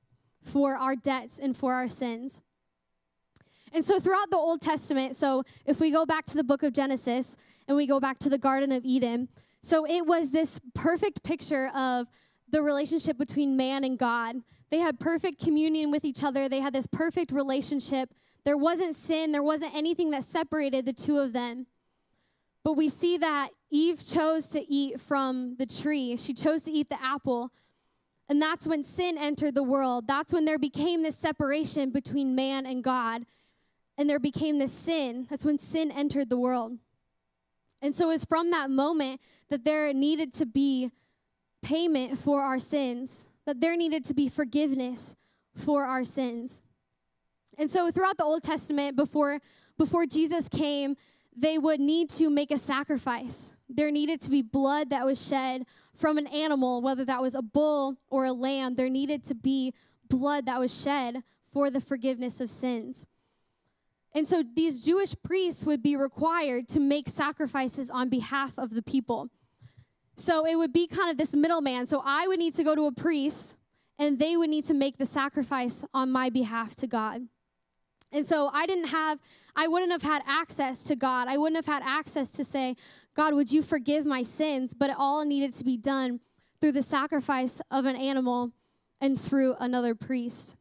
for 0.42 0.76
our 0.76 0.96
debts 0.96 1.40
and 1.40 1.56
for 1.56 1.74
our 1.74 1.88
sins. 1.88 2.42
And 3.72 3.86
so 3.86 4.00
throughout 4.00 4.30
the 4.30 4.38
Old 4.38 4.62
Testament, 4.62 5.16
so 5.16 5.44
if 5.66 5.80
we 5.80 5.92
go 5.92 6.06
back 6.06 6.26
to 6.28 6.36
the 6.36 6.44
book 6.44 6.64
of 6.64 6.74
Genesis 6.74 7.38
and 7.70 7.78
we 7.78 7.86
go 7.86 8.00
back 8.00 8.18
to 8.20 8.30
the 8.30 8.38
Garden 8.38 8.72
of 8.72 8.84
Eden, 8.84 9.30
so 9.62 9.86
it 9.86 10.06
was 10.06 10.32
this 10.32 10.60
perfect 10.74 11.22
picture 11.24 11.70
of 11.76 12.08
the 12.50 12.64
relationship 12.64 13.18
between 13.18 13.56
man 13.56 13.84
and 13.84 13.98
God. 13.98 14.38
They 14.72 14.80
had 14.80 15.00
perfect 15.00 15.40
communion 15.40 15.92
with 15.92 16.04
each 16.04 16.24
other, 16.24 16.50
they 16.50 16.62
had 16.62 16.74
this 16.74 16.88
perfect 16.88 17.32
relationship. 17.32 18.14
There 18.44 18.58
wasn't 18.58 18.96
sin, 18.96 19.32
there 19.32 19.44
wasn't 19.44 19.76
anything 19.76 20.10
that 20.12 20.24
separated 20.24 20.86
the 20.86 20.94
two 20.94 21.20
of 21.20 21.32
them. 21.32 21.68
But 22.64 22.74
we 22.74 22.90
see 22.90 23.18
that 23.18 23.50
Eve 23.70 24.04
chose 24.06 24.48
to 24.50 24.72
eat 24.72 25.00
from 25.00 25.56
the 25.60 25.68
tree, 25.68 26.18
she 26.18 26.34
chose 26.34 26.64
to 26.64 26.72
eat 26.72 26.90
the 26.90 27.02
apple. 27.02 27.52
And 28.30 28.42
that's 28.42 28.66
when 28.66 28.84
sin 28.84 29.18
entered 29.18 29.56
the 29.56 29.64
world. 29.64 30.08
That's 30.08 30.34
when 30.34 30.46
there 30.46 30.60
became 30.60 31.02
this 31.02 31.18
separation 31.18 31.90
between 31.90 32.36
man 32.36 32.68
and 32.68 32.84
God. 32.84 33.26
And 33.98 34.08
there 34.08 34.20
became 34.20 34.60
this 34.60 34.72
sin. 34.72 35.26
That's 35.32 35.44
when 35.44 35.58
sin 35.58 35.92
entered 35.92 36.30
the 36.30 36.38
world. 36.38 36.78
And 37.82 37.96
so 37.96 38.10
it's 38.10 38.26
from 38.26 38.52
that 38.52 38.70
moment 38.70 39.22
that 39.50 39.64
there 39.64 39.94
needed 39.94 40.34
to 40.36 40.46
be 40.46 40.92
payment 41.62 42.18
for 42.20 42.42
our 42.42 42.60
sins, 42.60 43.26
that 43.46 43.62
there 43.62 43.76
needed 43.76 44.06
to 44.06 44.14
be 44.14 44.30
forgiveness 44.30 45.16
for 45.56 45.86
our 45.86 46.06
sins. 46.06 46.62
And 47.58 47.70
so 47.70 47.92
throughout 47.92 48.18
the 48.18 48.24
Old 48.24 48.44
Testament, 48.44 48.96
before, 48.96 49.40
before 49.78 50.06
Jesus 50.06 50.48
came, 50.48 50.96
they 51.36 51.58
would 51.58 51.80
need 51.80 52.10
to 52.12 52.30
make 52.30 52.52
a 52.52 52.58
sacrifice. 52.58 53.54
There 53.68 53.92
needed 53.92 54.22
to 54.22 54.30
be 54.30 54.42
blood 54.42 54.90
that 54.90 55.06
was 55.06 55.26
shed 55.26 55.66
from 55.96 56.18
an 56.18 56.28
animal, 56.28 56.82
whether 56.82 57.06
that 57.06 57.22
was 57.22 57.36
a 57.36 57.42
bull 57.42 57.98
or 58.10 58.26
a 58.26 58.34
lamb. 58.34 58.76
There 58.76 58.90
needed 58.90 59.24
to 59.26 59.36
be 59.36 59.74
blood 60.10 60.46
that 60.48 60.60
was 60.60 60.74
shed 60.74 61.24
for 61.52 61.70
the 61.70 61.82
forgiveness 61.82 62.42
of 62.42 62.50
sins. 62.50 63.06
And 64.16 64.28
so 64.28 64.44
these 64.56 64.84
Jewish 64.84 65.16
priests 65.24 65.66
would 65.66 65.84
be 65.84 65.96
required 65.96 66.68
to 66.70 66.80
make 66.80 67.08
sacrifices 67.08 67.90
on 67.90 68.10
behalf 68.10 68.54
of 68.58 68.74
the 68.74 68.82
people. 68.82 69.30
So 70.16 70.46
it 70.46 70.56
would 70.56 70.74
be 70.74 70.88
kind 70.88 71.10
of 71.10 71.18
this 71.18 71.36
middleman. 71.36 71.88
So 71.88 72.02
I 72.04 72.28
would 72.28 72.40
need 72.40 72.56
to 72.56 72.64
go 72.64 72.76
to 72.76 72.88
a 72.88 72.92
priest 72.92 73.56
and 73.98 74.18
they 74.18 74.36
would 74.36 74.50
need 74.50 74.66
to 74.66 74.74
make 74.74 74.98
the 74.98 75.06
sacrifice 75.06 75.86
on 75.94 76.12
my 76.12 76.30
behalf 76.30 76.76
to 76.76 76.88
God. 76.88 77.28
And 78.12 78.26
so 78.26 78.50
I 78.52 78.66
didn't 78.66 78.88
have, 78.88 79.20
I 79.56 79.68
wouldn't 79.68 79.92
have 79.92 80.02
had 80.02 80.24
access 80.26 80.84
to 80.86 80.96
God. 80.96 81.28
I 81.28 81.38
wouldn't 81.38 81.64
have 81.64 81.72
had 81.72 81.84
access 81.86 82.32
to 82.32 82.44
say, 82.44 82.76
God, 83.16 83.34
would 83.34 83.52
you 83.52 83.62
forgive 83.62 84.06
my 84.06 84.24
sins? 84.24 84.74
But 84.74 84.90
it 84.90 84.96
all 84.98 85.24
needed 85.26 85.54
to 85.54 85.64
be 85.64 85.78
done 85.78 86.20
through 86.60 86.72
the 86.72 86.82
sacrifice 86.82 87.62
of 87.70 87.86
an 87.86 87.96
animal 87.96 88.52
and 89.00 89.20
through 89.20 89.56
another 89.60 89.94
priest. 89.94 90.56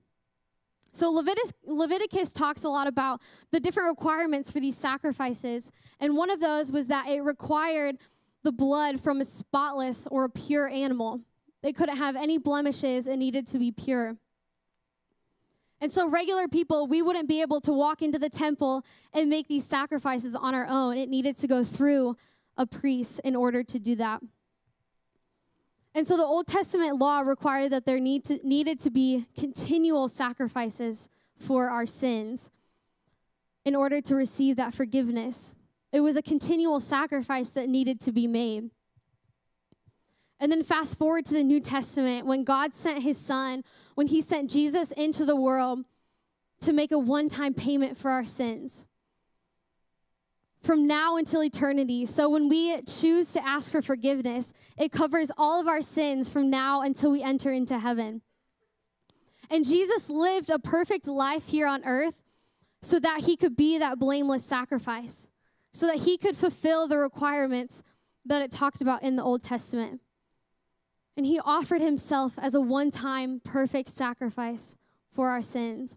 So 0.92 1.10
Leviticus, 1.10 1.52
Leviticus 1.66 2.32
talks 2.32 2.64
a 2.64 2.68
lot 2.68 2.86
about 2.86 3.20
the 3.50 3.60
different 3.60 3.90
requirements 3.90 4.50
for 4.50 4.60
these 4.60 4.76
sacrifices. 4.76 5.70
And 6.00 6.16
one 6.16 6.30
of 6.30 6.40
those 6.40 6.72
was 6.72 6.86
that 6.86 7.08
it 7.08 7.20
required 7.20 7.98
the 8.42 8.52
blood 8.52 9.00
from 9.00 9.20
a 9.20 9.24
spotless 9.24 10.06
or 10.10 10.24
a 10.24 10.30
pure 10.30 10.68
animal. 10.68 11.20
They 11.62 11.72
couldn't 11.72 11.96
have 11.96 12.16
any 12.16 12.38
blemishes, 12.38 13.06
it 13.06 13.16
needed 13.16 13.46
to 13.48 13.58
be 13.58 13.72
pure. 13.72 14.16
And 15.80 15.92
so, 15.92 16.08
regular 16.08 16.48
people, 16.48 16.88
we 16.88 17.02
wouldn't 17.02 17.28
be 17.28 17.40
able 17.40 17.60
to 17.60 17.72
walk 17.72 18.02
into 18.02 18.18
the 18.18 18.30
temple 18.30 18.84
and 19.12 19.30
make 19.30 19.46
these 19.46 19.64
sacrifices 19.64 20.34
on 20.34 20.54
our 20.54 20.66
own. 20.68 20.96
It 20.96 21.08
needed 21.08 21.36
to 21.38 21.46
go 21.46 21.62
through 21.62 22.16
a 22.56 22.66
priest 22.66 23.20
in 23.22 23.36
order 23.36 23.62
to 23.62 23.78
do 23.78 23.94
that. 23.96 24.20
And 25.98 26.06
so, 26.06 26.16
the 26.16 26.22
Old 26.22 26.46
Testament 26.46 26.94
law 26.94 27.22
required 27.22 27.72
that 27.72 27.84
there 27.84 27.98
need 27.98 28.24
to, 28.26 28.38
needed 28.46 28.78
to 28.82 28.90
be 28.90 29.26
continual 29.36 30.08
sacrifices 30.08 31.08
for 31.36 31.70
our 31.70 31.86
sins 31.86 32.50
in 33.64 33.74
order 33.74 34.00
to 34.02 34.14
receive 34.14 34.54
that 34.54 34.76
forgiveness. 34.76 35.56
It 35.90 35.98
was 35.98 36.14
a 36.14 36.22
continual 36.22 36.78
sacrifice 36.78 37.48
that 37.50 37.68
needed 37.68 37.98
to 38.02 38.12
be 38.12 38.28
made. 38.28 38.70
And 40.38 40.52
then 40.52 40.62
fast 40.62 40.96
forward 40.98 41.24
to 41.24 41.34
the 41.34 41.42
New 41.42 41.58
Testament 41.58 42.28
when 42.28 42.44
God 42.44 42.76
sent 42.76 43.02
his 43.02 43.18
son, 43.18 43.64
when 43.96 44.06
he 44.06 44.22
sent 44.22 44.50
Jesus 44.50 44.92
into 44.92 45.24
the 45.24 45.34
world 45.34 45.80
to 46.60 46.72
make 46.72 46.92
a 46.92 46.98
one 46.98 47.28
time 47.28 47.54
payment 47.54 47.98
for 47.98 48.12
our 48.12 48.24
sins. 48.24 48.86
From 50.62 50.86
now 50.86 51.16
until 51.16 51.42
eternity. 51.42 52.04
So 52.06 52.28
when 52.28 52.48
we 52.48 52.82
choose 52.82 53.32
to 53.32 53.46
ask 53.46 53.70
for 53.70 53.80
forgiveness, 53.80 54.52
it 54.76 54.90
covers 54.90 55.30
all 55.38 55.60
of 55.60 55.68
our 55.68 55.82
sins 55.82 56.28
from 56.28 56.50
now 56.50 56.82
until 56.82 57.10
we 57.12 57.22
enter 57.22 57.52
into 57.52 57.78
heaven. 57.78 58.22
And 59.50 59.64
Jesus 59.64 60.10
lived 60.10 60.50
a 60.50 60.58
perfect 60.58 61.06
life 61.06 61.46
here 61.46 61.66
on 61.66 61.84
earth 61.84 62.14
so 62.82 62.98
that 63.00 63.24
he 63.24 63.36
could 63.36 63.56
be 63.56 63.78
that 63.78 63.98
blameless 63.98 64.44
sacrifice, 64.44 65.28
so 65.72 65.86
that 65.86 65.96
he 65.96 66.18
could 66.18 66.36
fulfill 66.36 66.86
the 66.86 66.98
requirements 66.98 67.82
that 68.26 68.42
it 68.42 68.50
talked 68.50 68.82
about 68.82 69.02
in 69.02 69.16
the 69.16 69.22
Old 69.22 69.42
Testament. 69.42 70.00
And 71.16 71.24
he 71.24 71.40
offered 71.40 71.80
himself 71.80 72.34
as 72.38 72.54
a 72.54 72.60
one 72.60 72.90
time 72.90 73.40
perfect 73.42 73.88
sacrifice 73.88 74.76
for 75.12 75.30
our 75.30 75.42
sins. 75.42 75.96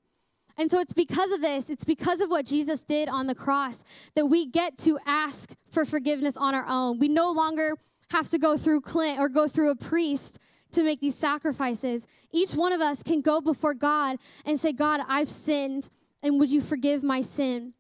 And 0.62 0.70
so 0.70 0.80
it's 0.80 0.94
because 0.94 1.32
of 1.32 1.42
this, 1.42 1.72
it's 1.72 1.84
because 1.84 2.22
of 2.22 2.30
what 2.30 2.46
Jesus 2.46 2.82
did 2.82 3.10
on 3.10 3.26
the 3.26 3.34
cross 3.34 3.84
that 4.14 4.28
we 4.28 4.46
get 4.46 4.78
to 4.80 5.00
ask 5.08 5.56
for 5.72 5.86
forgiveness 5.86 6.38
on 6.38 6.54
our 6.54 6.68
own. 6.68 7.00
We 7.00 7.08
no 7.08 7.32
longer 7.32 7.78
have 8.12 8.30
to 8.30 8.38
go 8.38 8.58
through 8.58 8.82
Clint 8.82 9.18
or 9.18 9.28
go 9.28 9.48
through 9.48 9.72
a 9.72 9.76
priest 9.76 10.38
to 10.74 10.84
make 10.84 11.02
these 11.02 11.16
sacrifices. 11.16 12.06
Each 12.32 12.54
one 12.54 12.74
of 12.74 12.80
us 12.80 13.02
can 13.02 13.22
go 13.22 13.42
before 13.42 13.74
God 13.74 14.18
and 14.46 14.60
say, 14.60 14.72
God, 14.72 15.02
I've 15.08 15.32
sinned, 15.32 15.90
and 16.22 16.40
would 16.40 16.52
you 16.52 16.62
forgive 16.62 17.02
my 17.02 17.24
sin? 17.24 17.74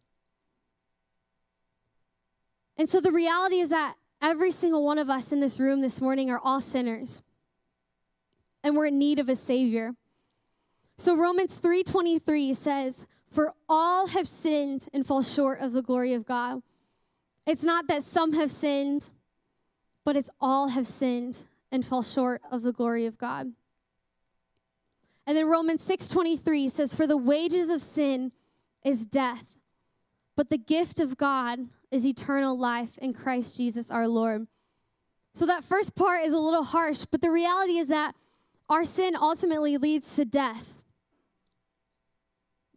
And 2.77 2.89
so 2.89 2.99
the 2.99 3.11
reality 3.11 3.59
is 3.59 3.69
that 3.69 3.93
every 4.23 4.51
single 4.51 4.83
one 4.83 4.97
of 4.97 5.07
us 5.07 5.31
in 5.31 5.39
this 5.39 5.59
room 5.59 5.81
this 5.81 6.01
morning 6.01 6.31
are 6.31 6.41
all 6.43 6.59
sinners 6.59 7.21
and 8.63 8.75
we're 8.75 8.87
in 8.87 8.97
need 8.97 9.19
of 9.19 9.29
a 9.29 9.35
savior. 9.35 9.93
So 11.01 11.15
Romans 11.15 11.57
3:23 11.57 12.53
says, 12.53 13.07
"For 13.25 13.55
all 13.67 14.05
have 14.05 14.29
sinned 14.29 14.87
and 14.93 15.03
fall 15.03 15.23
short 15.23 15.59
of 15.59 15.73
the 15.73 15.81
glory 15.81 16.13
of 16.13 16.27
God." 16.27 16.61
It's 17.47 17.63
not 17.63 17.87
that 17.87 18.03
some 18.03 18.33
have 18.33 18.51
sinned, 18.51 19.09
but 20.03 20.15
it's 20.15 20.29
all 20.39 20.67
have 20.67 20.87
sinned 20.87 21.47
and 21.71 21.83
fall 21.83 22.03
short 22.03 22.43
of 22.51 22.61
the 22.61 22.71
glory 22.71 23.07
of 23.07 23.17
God. 23.17 23.55
And 25.25 25.35
then 25.35 25.47
Romans 25.47 25.81
6:23 25.81 26.69
says, 26.69 26.93
"For 26.93 27.07
the 27.07 27.17
wages 27.17 27.69
of 27.69 27.81
sin 27.81 28.31
is 28.83 29.07
death, 29.07 29.57
but 30.35 30.51
the 30.51 30.59
gift 30.59 30.99
of 30.99 31.17
God 31.17 31.67
is 31.89 32.05
eternal 32.05 32.55
life 32.55 32.99
in 32.99 33.15
Christ 33.15 33.57
Jesus 33.57 33.89
our 33.89 34.07
Lord." 34.07 34.47
So 35.33 35.47
that 35.47 35.63
first 35.63 35.95
part 35.95 36.25
is 36.25 36.33
a 36.33 36.37
little 36.37 36.63
harsh, 36.63 37.05
but 37.09 37.23
the 37.23 37.31
reality 37.31 37.79
is 37.79 37.87
that 37.87 38.15
our 38.69 38.85
sin 38.85 39.15
ultimately 39.15 39.79
leads 39.79 40.15
to 40.15 40.25
death. 40.25 40.77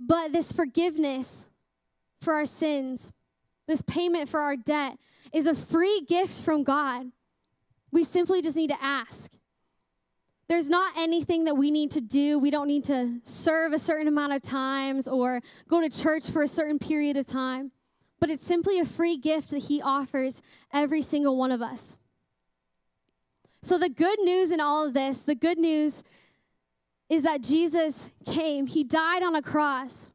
But 0.07 0.33
this 0.33 0.53
forgiveness 0.53 1.47
for 2.21 2.35
our 2.35 2.47
sins, 2.47 3.13
this 3.67 3.81
payment 3.83 4.29
for 4.29 4.41
our 4.41 4.57
debt, 4.57 4.99
is 5.33 5.47
a 5.47 5.55
free 5.55 6.03
gift 6.07 6.43
from 6.43 6.63
God. 6.63 7.07
We 7.91 8.05
simply 8.05 8.43
just 8.43 8.57
need 8.57 8.71
to 8.71 8.83
ask. 8.83 9.33
There's 10.47 10.69
not 10.69 10.93
anything 10.99 11.45
that 11.45 11.55
we 11.55 11.71
need 11.71 11.91
to 11.93 12.03
do. 12.03 12.39
We 12.39 12.51
don't 12.51 12.69
need 12.69 12.85
to 12.85 13.21
serve 13.23 13.73
a 13.73 13.79
certain 13.79 14.09
amount 14.09 14.35
of 14.35 14.43
times 14.43 15.09
or 15.09 15.41
go 15.69 15.81
to 15.81 15.89
church 15.89 16.29
for 16.29 16.43
a 16.43 16.49
certain 16.49 16.79
period 16.79 17.17
of 17.17 17.25
time. 17.25 17.73
But 18.21 18.29
it's 18.29 18.45
simply 18.45 18.79
a 18.79 18.85
free 18.85 19.17
gift 19.17 19.51
that 19.51 19.65
He 19.65 19.81
offers 19.81 20.43
every 20.73 21.01
single 21.01 21.39
one 21.39 21.51
of 21.51 21.63
us. 21.63 21.99
So, 23.63 23.79
the 23.79 23.89
good 23.89 24.21
news 24.21 24.51
in 24.51 24.61
all 24.61 24.87
of 24.87 24.93
this, 24.93 25.23
the 25.23 25.35
good 25.35 25.59
news 25.59 26.03
is 27.15 27.23
that 27.23 27.41
Jesus 27.41 28.11
came, 28.27 28.67
He 28.67 28.85
died 28.85 29.23
on 29.23 29.35
a 29.35 29.43
cross. 29.43 30.11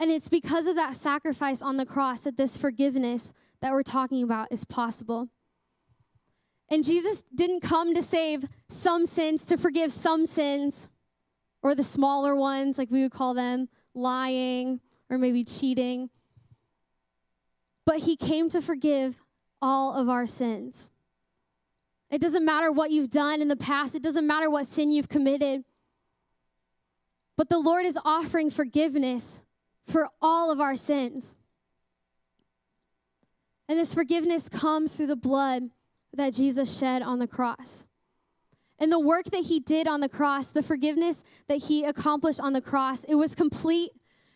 And 0.00 0.10
it's 0.10 0.28
because 0.28 0.66
of 0.66 0.76
that 0.76 0.96
sacrifice 0.96 1.62
on 1.62 1.76
the 1.76 1.86
cross 1.86 2.22
that 2.22 2.36
this 2.36 2.56
forgiveness 2.56 3.32
that 3.60 3.72
we're 3.72 3.84
talking 3.84 4.22
about 4.22 4.48
is 4.50 4.64
possible. 4.64 5.28
And 6.68 6.82
Jesus 6.82 7.24
didn't 7.34 7.60
come 7.60 7.94
to 7.94 8.02
save 8.02 8.46
some 8.68 9.06
sins, 9.06 9.46
to 9.46 9.56
forgive 9.56 9.92
some 9.92 10.26
sins, 10.26 10.88
or 11.62 11.74
the 11.74 11.84
smaller 11.84 12.34
ones, 12.34 12.78
like 12.78 12.90
we 12.90 13.02
would 13.02 13.12
call 13.12 13.34
them, 13.34 13.68
lying 13.94 14.80
or 15.08 15.18
maybe 15.18 15.44
cheating. 15.44 16.10
But 17.84 17.98
he 17.98 18.16
came 18.16 18.48
to 18.48 18.60
forgive 18.60 19.14
all 19.62 19.94
of 19.94 20.08
our 20.08 20.26
sins. 20.26 20.88
It 22.10 22.20
doesn't 22.20 22.44
matter 22.44 22.72
what 22.72 22.90
you've 22.90 23.10
done 23.10 23.40
in 23.40 23.48
the 23.48 23.56
past, 23.56 23.94
it 23.94 24.02
doesn't 24.02 24.26
matter 24.26 24.50
what 24.50 24.66
sin 24.66 24.90
you've 24.90 25.08
committed. 25.08 25.64
But 27.36 27.48
the 27.48 27.58
Lord 27.58 27.84
is 27.84 27.98
offering 28.04 28.50
forgiveness 28.50 29.42
for 29.86 30.08
all 30.22 30.50
of 30.50 30.60
our 30.60 30.76
sins. 30.76 31.36
And 33.68 33.78
this 33.78 33.94
forgiveness 33.94 34.48
comes 34.48 34.94
through 34.94 35.08
the 35.08 35.16
blood 35.16 35.70
that 36.12 36.34
Jesus 36.34 36.76
shed 36.78 37.02
on 37.02 37.18
the 37.18 37.26
cross. 37.26 37.86
And 38.78 38.90
the 38.90 39.00
work 39.00 39.26
that 39.26 39.44
he 39.44 39.60
did 39.60 39.86
on 39.86 40.00
the 40.00 40.08
cross, 40.08 40.50
the 40.50 40.62
forgiveness 40.62 41.22
that 41.48 41.64
he 41.64 41.84
accomplished 41.84 42.40
on 42.40 42.52
the 42.52 42.60
cross, 42.60 43.04
it 43.04 43.14
was 43.14 43.34
complete, 43.34 43.92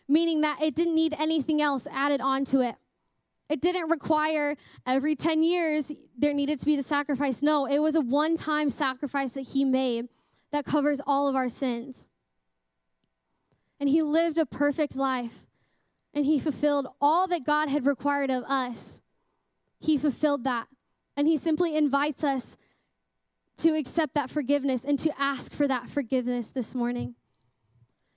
meaning 0.07 0.41
that 0.41 0.61
it 0.61 0.75
didn't 0.75 0.95
need 0.95 1.15
anything 1.19 1.61
else 1.61 1.87
added 1.91 2.21
onto 2.21 2.61
it. 2.61 2.75
It 3.49 3.61
didn't 3.61 3.89
require 3.89 4.55
every 4.85 5.15
10 5.15 5.43
years 5.43 5.91
there 6.17 6.33
needed 6.33 6.59
to 6.59 6.65
be 6.65 6.75
the 6.75 6.83
sacrifice. 6.83 7.41
No, 7.41 7.65
it 7.65 7.79
was 7.79 7.95
a 7.95 8.01
one 8.01 8.37
time 8.37 8.69
sacrifice 8.69 9.33
that 9.33 9.41
he 9.47 9.65
made 9.65 10.07
that 10.51 10.65
covers 10.65 11.01
all 11.05 11.27
of 11.27 11.35
our 11.35 11.49
sins. 11.49 12.07
And 13.79 13.89
he 13.89 14.01
lived 14.01 14.37
a 14.37 14.45
perfect 14.45 14.95
life 14.95 15.45
and 16.13 16.25
he 16.25 16.39
fulfilled 16.39 16.87
all 16.99 17.27
that 17.27 17.45
God 17.45 17.69
had 17.69 17.85
required 17.85 18.29
of 18.29 18.43
us. 18.43 19.01
He 19.79 19.97
fulfilled 19.97 20.43
that. 20.43 20.67
And 21.15 21.27
he 21.27 21.37
simply 21.37 21.75
invites 21.75 22.23
us 22.23 22.57
to 23.57 23.75
accept 23.75 24.13
that 24.15 24.29
forgiveness 24.29 24.83
and 24.83 24.97
to 24.99 25.21
ask 25.21 25.53
for 25.53 25.67
that 25.67 25.87
forgiveness 25.87 26.49
this 26.49 26.73
morning. 26.73 27.15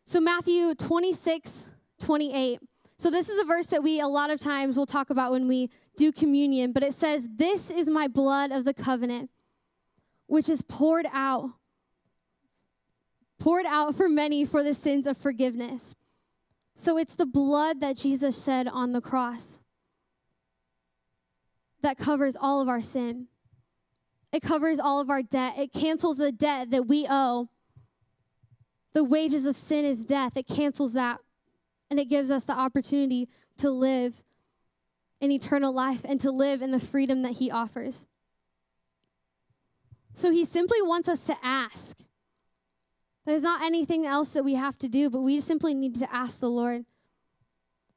So, 0.05 0.21
Matthew 0.21 0.75
26, 0.75 1.69
28. 1.99 2.61
So, 2.97 3.11
this 3.11 3.29
is 3.29 3.41
a 3.41 3.45
verse 3.45 3.67
that 3.69 3.83
we 3.83 4.01
a 4.01 4.07
lot 4.07 4.31
of 4.31 4.39
times 4.39 4.77
will 4.77 4.87
talk 4.87 5.11
about 5.11 5.33
when 5.33 5.49
we 5.49 5.71
do 5.97 6.13
communion, 6.13 6.73
but 6.73 6.83
it 6.83 6.95
says, 6.95 7.27
This 7.37 7.71
is 7.71 7.89
my 7.89 8.09
blood 8.09 8.53
of 8.53 8.65
the 8.65 8.75
covenant, 8.75 9.31
which 10.27 10.49
is 10.49 10.63
poured 10.63 11.07
out, 11.13 11.51
poured 13.43 13.67
out 13.67 13.97
for 13.97 14.09
many 14.09 14.45
for 14.45 14.63
the 14.63 14.73
sins 14.73 15.05
of 15.05 15.17
forgiveness. 15.17 15.97
So, 16.77 16.97
it's 16.97 17.17
the 17.17 17.27
blood 17.27 17.81
that 17.81 17.97
Jesus 17.97 18.43
shed 18.43 18.69
on 18.69 18.93
the 18.93 19.01
cross 19.01 19.59
that 21.83 21.99
covers 21.99 22.37
all 22.41 22.61
of 22.61 22.69
our 22.69 22.81
sin. 22.81 23.27
It 24.33 24.43
covers 24.43 24.79
all 24.79 25.01
of 25.01 25.11
our 25.11 25.23
debt. 25.23 25.55
It 25.59 25.73
cancels 25.73 26.19
the 26.19 26.31
debt 26.31 26.71
that 26.71 26.87
we 26.87 27.05
owe. 27.11 27.49
The 28.95 29.03
wages 29.03 29.45
of 29.45 29.57
sin 29.57 29.85
is 29.85 30.07
death. 30.07 30.37
It 30.37 30.47
cancels 30.47 30.93
that. 30.93 31.19
And 31.91 31.99
it 31.99 32.09
gives 32.09 32.31
us 32.31 32.45
the 32.45 32.57
opportunity 32.57 33.29
to 33.57 33.71
live 33.71 34.23
in 35.21 35.33
eternal 35.33 35.73
life 35.73 36.03
and 36.05 36.21
to 36.21 36.31
live 36.31 36.63
in 36.63 36.71
the 36.71 36.81
freedom 36.81 37.23
that 37.23 37.33
He 37.33 37.51
offers. 37.51 38.07
So 40.15 40.31
He 40.31 40.45
simply 40.45 40.81
wants 40.81 41.09
us 41.09 41.27
to 41.27 41.37
ask. 41.43 41.99
There's 43.25 43.43
not 43.43 43.63
anything 43.63 44.07
else 44.07 44.33
that 44.33 44.45
we 44.45 44.55
have 44.55 44.79
to 44.79 44.89
do, 44.89 45.09
but 45.09 45.21
we 45.21 45.41
simply 45.41 45.75
need 45.75 45.95
to 45.97 46.13
ask 46.13 46.41
the 46.41 46.51
Lord 46.51 46.85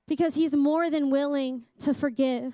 because 0.07 0.35
He's 0.35 0.55
more 0.55 0.89
than 0.89 1.09
willing 1.09 1.63
to 1.79 1.93
forgive. 1.93 2.53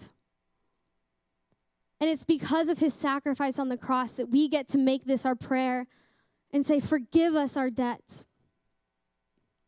And 2.00 2.10
it's 2.10 2.24
because 2.24 2.68
of 2.68 2.80
his 2.80 2.96
sacrifice 2.96 3.60
on 3.60 3.70
the 3.70 3.78
cross 3.78 4.14
that 4.14 4.30
we 4.30 4.48
get 4.48 4.68
to 4.70 4.80
make 4.80 5.06
this 5.06 5.24
our 5.24 5.36
prayer 5.36 5.86
and 6.52 6.66
say, 6.66 6.80
Forgive 6.80 7.36
us 7.36 7.56
our 7.56 7.70
debts. 7.70 8.26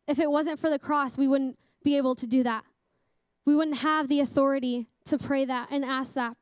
If 0.07 0.17
it 0.17 0.31
wasn't 0.31 0.59
for 0.59 0.69
the 0.69 0.79
cross, 0.79 1.15
we 1.15 1.27
wouldn't 1.27 1.59
be 1.83 1.95
able 1.95 2.15
to 2.15 2.25
do 2.25 2.41
that. 2.41 2.63
We 3.45 3.55
wouldn't 3.55 3.77
have 3.77 4.07
the 4.07 4.19
authority 4.19 4.87
to 5.05 5.17
pray 5.19 5.45
that 5.45 5.67
and 5.69 5.85
ask 5.85 6.13
that. 6.13 6.35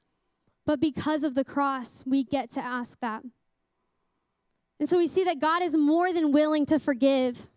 But 0.65 0.79
because 0.79 1.23
of 1.23 1.35
the 1.35 1.43
cross, 1.43 2.03
we 2.05 2.23
get 2.23 2.51
to 2.51 2.61
ask 2.61 2.97
that. 3.01 3.23
And 4.81 4.89
so 4.89 4.97
we 4.97 5.07
see 5.07 5.23
that 5.25 5.39
God 5.39 5.61
is 5.61 5.77
more 5.77 6.11
than 6.11 6.31
willing 6.31 6.65
to 6.65 6.79
forgive. 6.79 7.47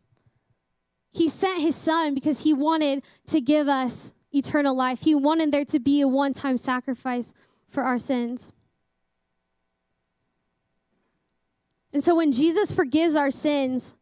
He 1.10 1.30
sent 1.30 1.62
his 1.62 1.74
son 1.74 2.12
because 2.12 2.42
he 2.42 2.52
wanted 2.52 3.02
to 3.28 3.40
give 3.40 3.66
us 3.66 4.12
eternal 4.30 4.76
life. 4.76 5.00
He 5.00 5.14
wanted 5.14 5.50
there 5.50 5.64
to 5.64 5.78
be 5.78 6.02
a 6.02 6.06
one 6.06 6.34
time 6.34 6.58
sacrifice 6.58 7.32
for 7.66 7.82
our 7.82 7.98
sins. 7.98 8.52
And 11.94 12.04
so 12.04 12.14
when 12.14 12.30
Jesus 12.30 12.74
forgives 12.74 13.14
our 13.14 13.30
sins, 13.30 13.94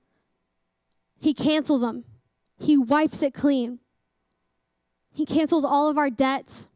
he 1.20 1.32
cancels 1.32 1.80
them, 1.80 2.02
he 2.58 2.76
wipes 2.76 3.22
it 3.22 3.34
clean. 3.34 3.78
He 5.12 5.24
cancels 5.24 5.64
all 5.64 5.88
of 5.88 5.96
our 5.96 6.10
debts, 6.10 6.68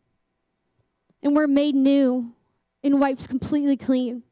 and 1.25 1.35
we're 1.35 1.49
made 1.49 1.75
new 1.75 2.35
and 2.85 3.01
wiped 3.01 3.29
completely 3.29 3.77
clean. 3.77 4.23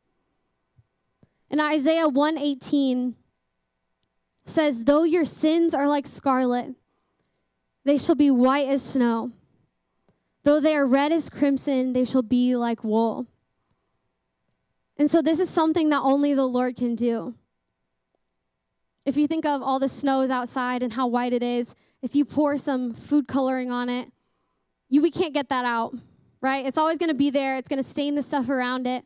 And 1.50 1.60
Isaiah 1.60 2.08
118 2.08 3.14
says, 4.44 4.84
Though 4.84 5.04
your 5.04 5.24
sins 5.24 5.74
are 5.74 5.86
like 5.86 6.06
scarlet, 6.06 6.74
they 7.84 7.98
shall 7.98 8.14
be 8.14 8.30
white 8.30 8.68
as 8.68 8.82
snow. 8.82 9.32
Though 10.42 10.60
they 10.60 10.74
are 10.74 10.86
red 10.86 11.12
as 11.12 11.30
crimson, 11.30 11.92
they 11.92 12.04
shall 12.04 12.22
be 12.22 12.56
like 12.56 12.84
wool. 12.84 13.26
And 14.96 15.10
so, 15.10 15.22
this 15.22 15.40
is 15.40 15.50
something 15.50 15.88
that 15.88 16.00
only 16.00 16.34
the 16.34 16.46
Lord 16.46 16.76
can 16.76 16.94
do. 16.94 17.34
If 19.04 19.16
you 19.16 19.26
think 19.26 19.44
of 19.44 19.60
all 19.60 19.78
the 19.78 19.88
snows 19.88 20.30
outside 20.30 20.82
and 20.82 20.92
how 20.92 21.08
white 21.08 21.32
it 21.32 21.42
is, 21.42 21.74
if 22.00 22.14
you 22.14 22.24
pour 22.24 22.58
some 22.58 22.94
food 22.94 23.26
coloring 23.26 23.70
on 23.70 23.88
it, 23.88 24.10
you, 24.88 25.02
we 25.02 25.10
can't 25.10 25.34
get 25.34 25.48
that 25.48 25.64
out, 25.64 25.94
right? 26.40 26.64
It's 26.64 26.78
always 26.78 26.98
going 26.98 27.10
to 27.10 27.14
be 27.14 27.30
there, 27.30 27.56
it's 27.56 27.68
going 27.68 27.82
to 27.82 27.88
stain 27.88 28.14
the 28.14 28.22
stuff 28.22 28.48
around 28.48 28.86
it. 28.86 29.04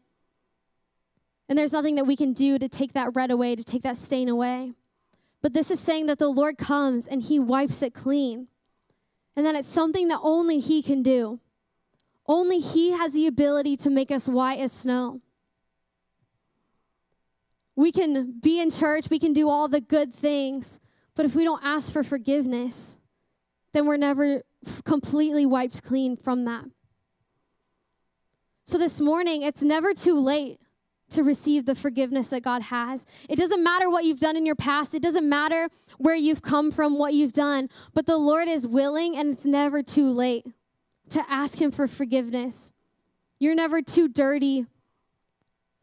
And 1.49 1.59
there's 1.59 1.73
nothing 1.73 1.95
that 1.95 2.07
we 2.07 2.17
can 2.17 2.33
do 2.33 2.59
to 2.59 2.69
take 2.69 2.93
that 2.93 3.15
red 3.15 3.31
away, 3.31 3.57
to 3.57 3.65
take 3.65 3.83
that 3.83 3.97
stain 3.97 4.29
away. 4.29 4.73
But 5.41 5.55
this 5.55 5.71
is 5.71 5.81
saying 5.81 6.07
that 6.07 6.19
the 6.19 6.29
Lord 6.29 6.59
comes 6.59 7.07
and 7.07 7.23
he 7.23 7.39
wipes 7.39 7.83
it 7.83 7.95
clean 7.95 8.49
and 9.39 9.47
that 9.47 9.55
it's 9.55 9.69
something 9.69 10.09
that 10.09 10.19
only 10.21 10.59
He 10.59 10.83
can 10.83 11.01
do. 11.01 11.39
Only 12.27 12.59
He 12.59 12.91
has 12.91 13.13
the 13.13 13.29
ability 13.29 13.77
to 13.77 13.89
make 13.89 14.11
us 14.11 14.27
white 14.27 14.59
as 14.59 14.73
snow. 14.73 15.21
We 17.77 17.93
can 17.93 18.41
be 18.41 18.61
in 18.61 18.73
church, 18.73 19.09
we 19.09 19.21
can 19.21 19.33
do 19.33 19.49
all 19.49 19.69
the 19.69 19.81
good 19.81 20.13
things, 20.13 20.81
but 21.15 21.25
if 21.25 21.37
we 21.37 21.45
don't 21.45 21.63
ask 21.63 21.93
for 21.93 22.03
forgiveness, 22.03 22.99
then 23.73 23.87
we're 23.87 23.97
never 23.97 24.43
completely 24.83 25.47
wiped 25.47 25.85
clean 25.85 26.17
from 26.17 26.45
that. 26.47 26.65
So 28.65 28.77
this 28.77 29.01
morning, 29.01 29.43
it's 29.43 29.63
never 29.63 29.95
too 29.95 30.19
late 30.19 30.59
to 31.11 31.23
receive 31.23 31.64
the 31.64 31.75
forgiveness 31.75 32.29
that 32.29 32.42
God 32.42 32.62
has. 32.62 33.07
It 33.29 33.37
doesn't 33.37 33.62
matter 33.62 33.88
what 33.90 34.05
you've 34.05 34.21
done 34.21 34.37
in 34.37 34.44
your 34.44 34.55
past, 34.55 34.94
it 34.94 35.03
doesn't 35.03 35.29
matter 35.29 35.68
where 35.97 36.14
you've 36.14 36.42
come 36.42 36.71
from, 36.71 36.99
what 36.99 37.14
you've 37.14 37.33
done, 37.33 37.68
but 37.94 38.07
the 38.07 38.18
Lord 38.18 38.49
is 38.49 38.66
willing 38.66 39.16
and 39.16 39.33
it's 39.33 39.47
never 39.47 39.83
too 39.83 40.11
late 40.11 40.47
to 41.11 41.25
ask 41.31 41.61
Him 41.61 41.71
for 41.71 41.88
forgiveness. 41.88 42.73
You're 43.38 43.55
never 43.55 43.81
too 43.81 44.09
dirty 44.09 44.66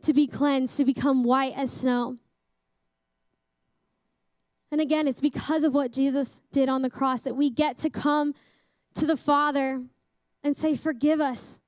to 0.03 0.13
be 0.13 0.27
cleansed, 0.27 0.77
to 0.77 0.85
become 0.85 1.23
white 1.23 1.53
as 1.55 1.71
snow. 1.71 2.17
And 4.71 4.81
again, 4.81 5.07
it's 5.07 5.21
because 5.21 5.63
of 5.63 5.73
what 5.73 5.91
Jesus 5.91 6.41
did 6.51 6.69
on 6.69 6.81
the 6.81 6.89
cross 6.89 7.21
that 7.21 7.35
we 7.35 7.49
get 7.49 7.77
to 7.79 7.89
come 7.89 8.35
to 8.95 9.05
the 9.05 9.17
Father 9.17 9.81
and 10.43 10.57
say, 10.57 10.75
Forgive 10.75 11.21
us 11.21 11.59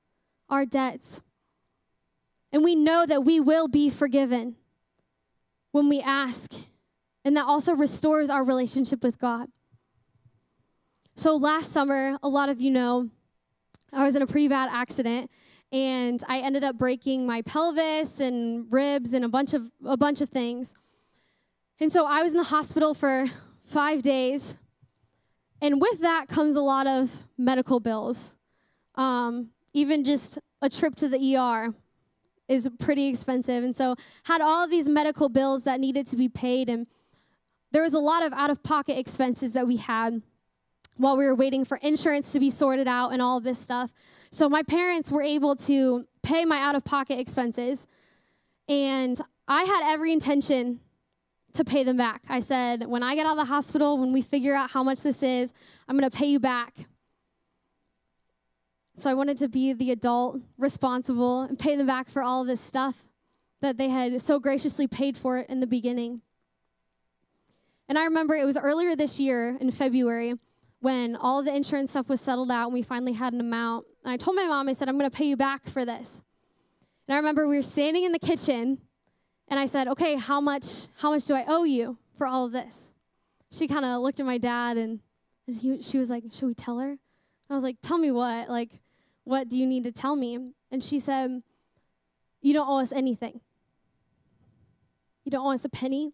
our 0.48 0.66
debts. 0.66 1.20
And 2.52 2.64
we 2.64 2.74
know 2.74 3.04
that 3.04 3.24
we 3.24 3.40
will 3.40 3.68
be 3.68 3.90
forgiven 3.90 4.56
when 5.72 5.88
we 5.88 6.00
ask. 6.00 6.52
And 7.24 7.36
that 7.36 7.44
also 7.44 7.74
restores 7.74 8.30
our 8.30 8.44
relationship 8.44 9.02
with 9.02 9.18
God. 9.18 9.48
So 11.14 11.36
last 11.36 11.72
summer, 11.72 12.16
a 12.22 12.28
lot 12.28 12.48
of 12.48 12.60
you 12.60 12.70
know, 12.70 13.10
I 13.92 14.04
was 14.04 14.14
in 14.14 14.22
a 14.22 14.26
pretty 14.26 14.48
bad 14.48 14.70
accident 14.72 15.30
and 15.72 16.22
I 16.28 16.38
ended 16.38 16.64
up 16.64 16.78
breaking 16.78 17.26
my 17.26 17.42
pelvis 17.42 18.20
and 18.20 18.72
ribs 18.72 19.12
and 19.12 19.24
a 19.24 19.28
bunch 19.28 19.52
of 19.52 19.70
a 19.84 19.96
bunch 19.96 20.20
of 20.20 20.30
things. 20.30 20.74
And 21.80 21.92
so 21.92 22.06
I 22.06 22.22
was 22.22 22.32
in 22.32 22.38
the 22.38 22.44
hospital 22.44 22.94
for 22.94 23.26
5 23.66 24.02
days. 24.02 24.56
And 25.60 25.80
with 25.80 26.00
that 26.00 26.28
comes 26.28 26.56
a 26.56 26.60
lot 26.60 26.86
of 26.86 27.10
medical 27.36 27.80
bills. 27.80 28.34
Um, 28.94 29.50
even 29.72 30.04
just 30.04 30.38
a 30.62 30.68
trip 30.68 30.96
to 30.96 31.08
the 31.08 31.36
ER 31.36 31.74
is 32.48 32.68
pretty 32.78 33.08
expensive. 33.08 33.62
And 33.62 33.74
so 33.74 33.94
had 34.24 34.40
all 34.40 34.64
of 34.64 34.70
these 34.70 34.88
medical 34.88 35.28
bills 35.28 35.64
that 35.64 35.80
needed 35.80 36.06
to 36.08 36.16
be 36.16 36.28
paid 36.28 36.68
and 36.68 36.86
there 37.70 37.82
was 37.82 37.92
a 37.92 37.98
lot 37.98 38.24
of 38.24 38.32
out 38.32 38.48
of 38.48 38.62
pocket 38.62 38.98
expenses 38.98 39.52
that 39.52 39.66
we 39.66 39.76
had 39.76 40.22
while 40.96 41.16
we 41.16 41.24
were 41.24 41.34
waiting 41.34 41.64
for 41.64 41.76
insurance 41.76 42.32
to 42.32 42.40
be 42.40 42.50
sorted 42.50 42.88
out 42.88 43.10
and 43.10 43.20
all 43.20 43.36
of 43.36 43.44
this 43.44 43.58
stuff. 43.58 43.92
So 44.30 44.48
my 44.48 44.62
parents 44.62 45.10
were 45.10 45.22
able 45.22 45.54
to 45.56 46.06
pay 46.22 46.44
my 46.44 46.58
out 46.58 46.74
of 46.74 46.84
pocket 46.84 47.18
expenses 47.18 47.86
and 48.68 49.20
I 49.46 49.64
had 49.64 49.92
every 49.92 50.12
intention 50.12 50.80
to 51.54 51.64
pay 51.64 51.84
them 51.84 51.96
back. 51.96 52.22
I 52.28 52.40
said, 52.40 52.86
when 52.86 53.02
I 53.02 53.14
get 53.14 53.26
out 53.26 53.32
of 53.32 53.38
the 53.38 53.44
hospital, 53.46 53.98
when 53.98 54.12
we 54.12 54.22
figure 54.22 54.54
out 54.54 54.70
how 54.70 54.82
much 54.82 55.00
this 55.00 55.22
is, 55.22 55.52
I'm 55.88 55.98
going 55.98 56.08
to 56.08 56.16
pay 56.16 56.26
you 56.26 56.40
back. 56.40 56.74
So 58.98 59.08
I 59.08 59.14
wanted 59.14 59.38
to 59.38 59.48
be 59.48 59.72
the 59.74 59.92
adult 59.92 60.40
responsible 60.56 61.42
and 61.42 61.56
pay 61.56 61.76
them 61.76 61.86
back 61.86 62.10
for 62.10 62.20
all 62.20 62.40
of 62.40 62.48
this 62.48 62.60
stuff 62.60 62.96
that 63.60 63.76
they 63.76 63.88
had 63.88 64.20
so 64.20 64.40
graciously 64.40 64.88
paid 64.88 65.16
for 65.16 65.38
it 65.38 65.48
in 65.48 65.60
the 65.60 65.68
beginning. 65.68 66.20
And 67.88 67.96
I 67.96 68.06
remember 68.06 68.34
it 68.34 68.44
was 68.44 68.56
earlier 68.56 68.96
this 68.96 69.20
year 69.20 69.56
in 69.60 69.70
February 69.70 70.34
when 70.80 71.14
all 71.14 71.44
the 71.44 71.54
insurance 71.54 71.92
stuff 71.92 72.08
was 72.08 72.20
settled 72.20 72.50
out 72.50 72.66
and 72.66 72.74
we 72.74 72.82
finally 72.82 73.12
had 73.12 73.32
an 73.32 73.40
amount. 73.40 73.86
And 74.02 74.12
I 74.12 74.16
told 74.16 74.34
my 74.34 74.48
mom, 74.48 74.68
I 74.68 74.72
said, 74.72 74.88
I'm 74.88 74.98
going 74.98 75.08
to 75.08 75.16
pay 75.16 75.26
you 75.26 75.36
back 75.36 75.64
for 75.68 75.84
this. 75.84 76.24
And 77.06 77.14
I 77.14 77.18
remember 77.18 77.46
we 77.46 77.54
were 77.54 77.62
standing 77.62 78.02
in 78.02 78.10
the 78.10 78.18
kitchen 78.18 78.78
and 79.46 79.60
I 79.60 79.66
said, 79.66 79.86
okay, 79.86 80.16
how 80.16 80.40
much, 80.40 80.88
how 80.96 81.10
much 81.10 81.24
do 81.24 81.34
I 81.34 81.44
owe 81.46 81.62
you 81.62 81.98
for 82.16 82.26
all 82.26 82.46
of 82.46 82.50
this? 82.50 82.92
She 83.52 83.68
kind 83.68 83.84
of 83.84 84.00
looked 84.00 84.18
at 84.18 84.26
my 84.26 84.38
dad 84.38 84.76
and, 84.76 84.98
and 85.46 85.56
he, 85.56 85.82
she 85.82 85.98
was 85.98 86.10
like, 86.10 86.24
should 86.32 86.46
we 86.46 86.54
tell 86.54 86.80
her? 86.80 86.98
I 87.48 87.54
was 87.54 87.62
like, 87.62 87.76
tell 87.80 87.96
me 87.96 88.10
what? 88.10 88.50
Like, 88.50 88.80
what 89.28 89.50
do 89.50 89.58
you 89.58 89.66
need 89.66 89.84
to 89.84 89.92
tell 89.92 90.16
me? 90.16 90.38
And 90.70 90.82
she 90.82 90.98
said, 90.98 91.42
You 92.40 92.54
don't 92.54 92.66
owe 92.66 92.78
us 92.78 92.92
anything. 92.92 93.42
You 95.24 95.30
don't 95.30 95.44
owe 95.44 95.52
us 95.52 95.66
a 95.66 95.68
penny. 95.68 96.12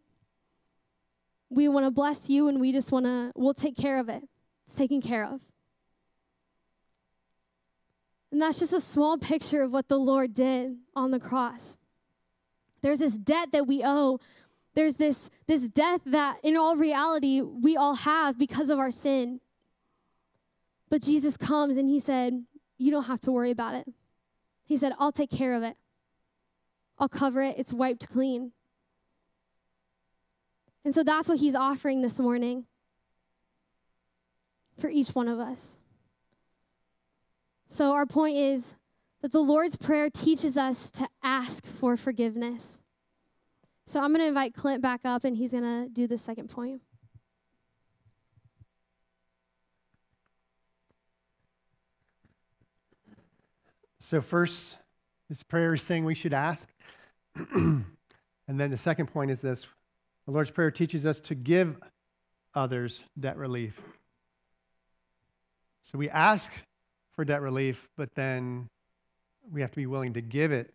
We 1.48 1.68
want 1.68 1.86
to 1.86 1.92
bless 1.92 2.28
you 2.28 2.48
and 2.48 2.60
we 2.60 2.72
just 2.72 2.90
want 2.90 3.06
to, 3.06 3.30
we'll 3.36 3.54
take 3.54 3.76
care 3.76 4.00
of 4.00 4.08
it. 4.08 4.24
It's 4.66 4.74
taken 4.74 5.00
care 5.00 5.24
of. 5.24 5.40
And 8.32 8.42
that's 8.42 8.58
just 8.58 8.72
a 8.72 8.80
small 8.80 9.16
picture 9.16 9.62
of 9.62 9.70
what 9.70 9.86
the 9.86 9.96
Lord 9.96 10.34
did 10.34 10.76
on 10.96 11.12
the 11.12 11.20
cross. 11.20 11.78
There's 12.82 12.98
this 12.98 13.16
debt 13.16 13.52
that 13.52 13.68
we 13.68 13.82
owe. 13.84 14.18
There's 14.74 14.96
this, 14.96 15.30
this 15.46 15.68
death 15.68 16.00
that, 16.06 16.38
in 16.42 16.56
all 16.56 16.76
reality, 16.76 17.42
we 17.42 17.76
all 17.76 17.94
have 17.94 18.36
because 18.36 18.70
of 18.70 18.80
our 18.80 18.90
sin. 18.90 19.40
But 20.90 21.00
Jesus 21.00 21.36
comes 21.36 21.76
and 21.76 21.88
he 21.88 22.00
said, 22.00 22.42
you 22.78 22.90
don't 22.90 23.04
have 23.04 23.20
to 23.20 23.32
worry 23.32 23.50
about 23.50 23.74
it. 23.74 23.86
He 24.64 24.76
said, 24.76 24.92
I'll 24.98 25.12
take 25.12 25.30
care 25.30 25.54
of 25.54 25.62
it. 25.62 25.76
I'll 26.98 27.08
cover 27.08 27.42
it. 27.42 27.56
It's 27.58 27.72
wiped 27.72 28.08
clean. 28.08 28.52
And 30.84 30.94
so 30.94 31.02
that's 31.02 31.28
what 31.28 31.38
he's 31.38 31.54
offering 31.54 32.02
this 32.02 32.18
morning 32.18 32.66
for 34.78 34.88
each 34.88 35.10
one 35.10 35.28
of 35.28 35.38
us. 35.38 35.78
So 37.66 37.92
our 37.92 38.06
point 38.06 38.36
is 38.36 38.74
that 39.22 39.32
the 39.32 39.40
Lord's 39.40 39.76
Prayer 39.76 40.10
teaches 40.10 40.56
us 40.56 40.90
to 40.92 41.08
ask 41.22 41.66
for 41.66 41.96
forgiveness. 41.96 42.80
So 43.86 44.00
I'm 44.00 44.10
going 44.10 44.20
to 44.20 44.28
invite 44.28 44.54
Clint 44.54 44.82
back 44.82 45.00
up, 45.04 45.24
and 45.24 45.36
he's 45.36 45.52
going 45.52 45.64
to 45.64 45.88
do 45.88 46.06
the 46.06 46.18
second 46.18 46.50
point. 46.50 46.82
So, 54.04 54.20
first, 54.20 54.76
this 55.30 55.42
prayer 55.42 55.72
is 55.72 55.82
saying 55.82 56.04
we 56.04 56.14
should 56.14 56.34
ask. 56.34 56.68
and 57.54 57.86
then 58.46 58.70
the 58.70 58.76
second 58.76 59.06
point 59.06 59.30
is 59.30 59.40
this 59.40 59.66
the 60.26 60.32
Lord's 60.32 60.50
Prayer 60.50 60.70
teaches 60.70 61.06
us 61.06 61.20
to 61.22 61.34
give 61.34 61.78
others 62.54 63.02
debt 63.18 63.38
relief. 63.38 63.80
So, 65.80 65.96
we 65.96 66.10
ask 66.10 66.52
for 67.12 67.24
debt 67.24 67.40
relief, 67.40 67.88
but 67.96 68.14
then 68.14 68.68
we 69.50 69.62
have 69.62 69.70
to 69.70 69.76
be 69.76 69.86
willing 69.86 70.12
to 70.12 70.20
give 70.20 70.52
it 70.52 70.74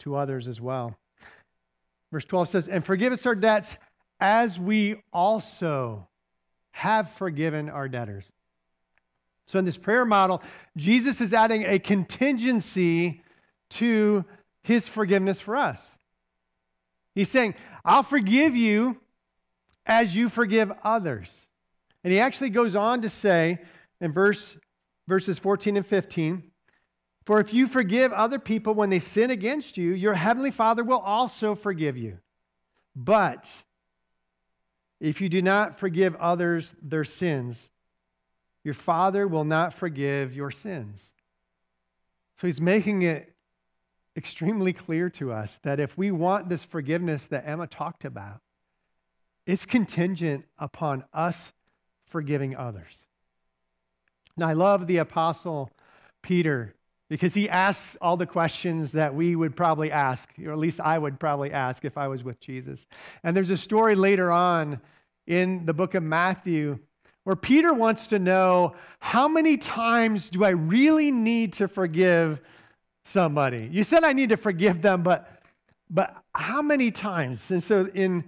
to 0.00 0.16
others 0.16 0.46
as 0.46 0.60
well. 0.60 0.94
Verse 2.12 2.26
12 2.26 2.50
says, 2.50 2.68
And 2.68 2.84
forgive 2.84 3.14
us 3.14 3.24
our 3.24 3.34
debts 3.34 3.78
as 4.20 4.60
we 4.60 4.96
also 5.10 6.06
have 6.72 7.12
forgiven 7.12 7.70
our 7.70 7.88
debtors. 7.88 8.30
So, 9.48 9.58
in 9.58 9.64
this 9.64 9.78
prayer 9.78 10.04
model, 10.04 10.42
Jesus 10.76 11.22
is 11.22 11.32
adding 11.32 11.64
a 11.64 11.78
contingency 11.78 13.22
to 13.70 14.26
his 14.62 14.86
forgiveness 14.86 15.40
for 15.40 15.56
us. 15.56 15.98
He's 17.14 17.30
saying, 17.30 17.54
I'll 17.82 18.02
forgive 18.02 18.54
you 18.54 19.00
as 19.86 20.14
you 20.14 20.28
forgive 20.28 20.70
others. 20.84 21.48
And 22.04 22.12
he 22.12 22.20
actually 22.20 22.50
goes 22.50 22.76
on 22.76 23.00
to 23.00 23.08
say 23.08 23.60
in 24.02 24.12
verse, 24.12 24.58
verses 25.08 25.38
14 25.38 25.78
and 25.78 25.86
15, 25.86 26.42
For 27.24 27.40
if 27.40 27.54
you 27.54 27.66
forgive 27.66 28.12
other 28.12 28.38
people 28.38 28.74
when 28.74 28.90
they 28.90 28.98
sin 28.98 29.30
against 29.30 29.78
you, 29.78 29.92
your 29.92 30.12
heavenly 30.12 30.50
Father 30.50 30.84
will 30.84 31.00
also 31.00 31.54
forgive 31.54 31.96
you. 31.96 32.18
But 32.94 33.50
if 35.00 35.22
you 35.22 35.30
do 35.30 35.40
not 35.40 35.78
forgive 35.78 36.14
others 36.16 36.74
their 36.82 37.04
sins, 37.04 37.70
your 38.64 38.74
Father 38.74 39.26
will 39.26 39.44
not 39.44 39.72
forgive 39.72 40.34
your 40.34 40.50
sins. 40.50 41.14
So 42.36 42.46
he's 42.46 42.60
making 42.60 43.02
it 43.02 43.34
extremely 44.16 44.72
clear 44.72 45.08
to 45.10 45.32
us 45.32 45.58
that 45.62 45.80
if 45.80 45.96
we 45.96 46.10
want 46.10 46.48
this 46.48 46.64
forgiveness 46.64 47.26
that 47.26 47.46
Emma 47.46 47.66
talked 47.66 48.04
about, 48.04 48.40
it's 49.46 49.64
contingent 49.64 50.44
upon 50.58 51.04
us 51.12 51.52
forgiving 52.04 52.54
others. 52.54 53.06
Now, 54.36 54.48
I 54.48 54.52
love 54.52 54.86
the 54.86 54.98
Apostle 54.98 55.70
Peter 56.22 56.74
because 57.08 57.34
he 57.34 57.48
asks 57.48 57.96
all 58.02 58.16
the 58.16 58.26
questions 58.26 58.92
that 58.92 59.14
we 59.14 59.34
would 59.34 59.56
probably 59.56 59.90
ask, 59.90 60.28
or 60.44 60.52
at 60.52 60.58
least 60.58 60.80
I 60.80 60.98
would 60.98 61.18
probably 61.18 61.50
ask 61.50 61.84
if 61.84 61.96
I 61.96 62.08
was 62.08 62.22
with 62.22 62.38
Jesus. 62.38 62.86
And 63.24 63.36
there's 63.36 63.50
a 63.50 63.56
story 63.56 63.94
later 63.94 64.30
on 64.30 64.80
in 65.26 65.64
the 65.64 65.74
book 65.74 65.94
of 65.94 66.02
Matthew 66.02 66.78
where 67.28 67.36
Peter 67.36 67.74
wants 67.74 68.06
to 68.06 68.18
know 68.18 68.74
how 69.00 69.28
many 69.28 69.58
times 69.58 70.30
do 70.30 70.44
I 70.44 70.48
really 70.48 71.10
need 71.10 71.52
to 71.52 71.68
forgive 71.68 72.40
somebody? 73.04 73.68
You 73.70 73.84
said 73.84 74.02
I 74.02 74.14
need 74.14 74.30
to 74.30 74.38
forgive 74.38 74.80
them, 74.80 75.02
but 75.02 75.42
but 75.90 76.16
how 76.34 76.62
many 76.62 76.90
times? 76.90 77.50
And 77.50 77.62
so 77.62 77.84
in 77.92 78.24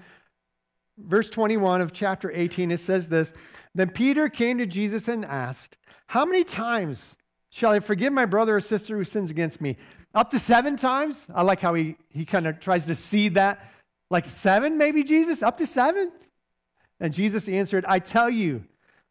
verse 0.98 1.30
21 1.30 1.80
of 1.80 1.94
chapter 1.94 2.30
18 2.30 2.72
it 2.72 2.80
says 2.80 3.08
this, 3.08 3.32
then 3.74 3.88
Peter 3.88 4.28
came 4.28 4.58
to 4.58 4.66
Jesus 4.66 5.08
and 5.08 5.24
asked, 5.24 5.78
"How 6.08 6.26
many 6.26 6.44
times 6.44 7.16
shall 7.48 7.70
I 7.70 7.80
forgive 7.80 8.12
my 8.12 8.26
brother 8.26 8.56
or 8.56 8.60
sister 8.60 8.98
who 8.98 9.04
sins 9.04 9.30
against 9.30 9.62
me? 9.62 9.78
Up 10.14 10.28
to 10.32 10.38
7 10.38 10.76
times?" 10.76 11.26
I 11.34 11.40
like 11.40 11.60
how 11.60 11.72
he 11.72 11.96
he 12.10 12.26
kind 12.26 12.46
of 12.46 12.60
tries 12.60 12.84
to 12.84 12.94
see 12.94 13.30
that 13.30 13.64
like 14.10 14.26
7 14.26 14.76
maybe 14.76 15.02
Jesus, 15.04 15.42
up 15.42 15.56
to 15.56 15.66
7? 15.66 16.12
And 17.00 17.14
Jesus 17.14 17.48
answered, 17.48 17.86
"I 17.86 17.98
tell 17.98 18.28
you, 18.28 18.66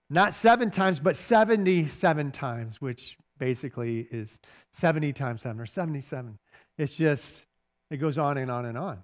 not 0.10 0.34
seven 0.34 0.72
times, 0.72 1.00
but 1.00 1.16
77 1.16 2.32
times, 2.32 2.82
which 2.82 3.18
basically 3.38 4.08
is 4.12 4.40
70 4.72 5.14
times 5.14 5.42
seven 5.42 5.62
or 5.62 5.66
77. 5.66 6.38
It's 6.78 6.96
just, 6.96 7.46
it 7.90 7.98
goes 7.98 8.18
on 8.18 8.38
and 8.38 8.50
on 8.50 8.66
and 8.66 8.78
on. 8.78 9.04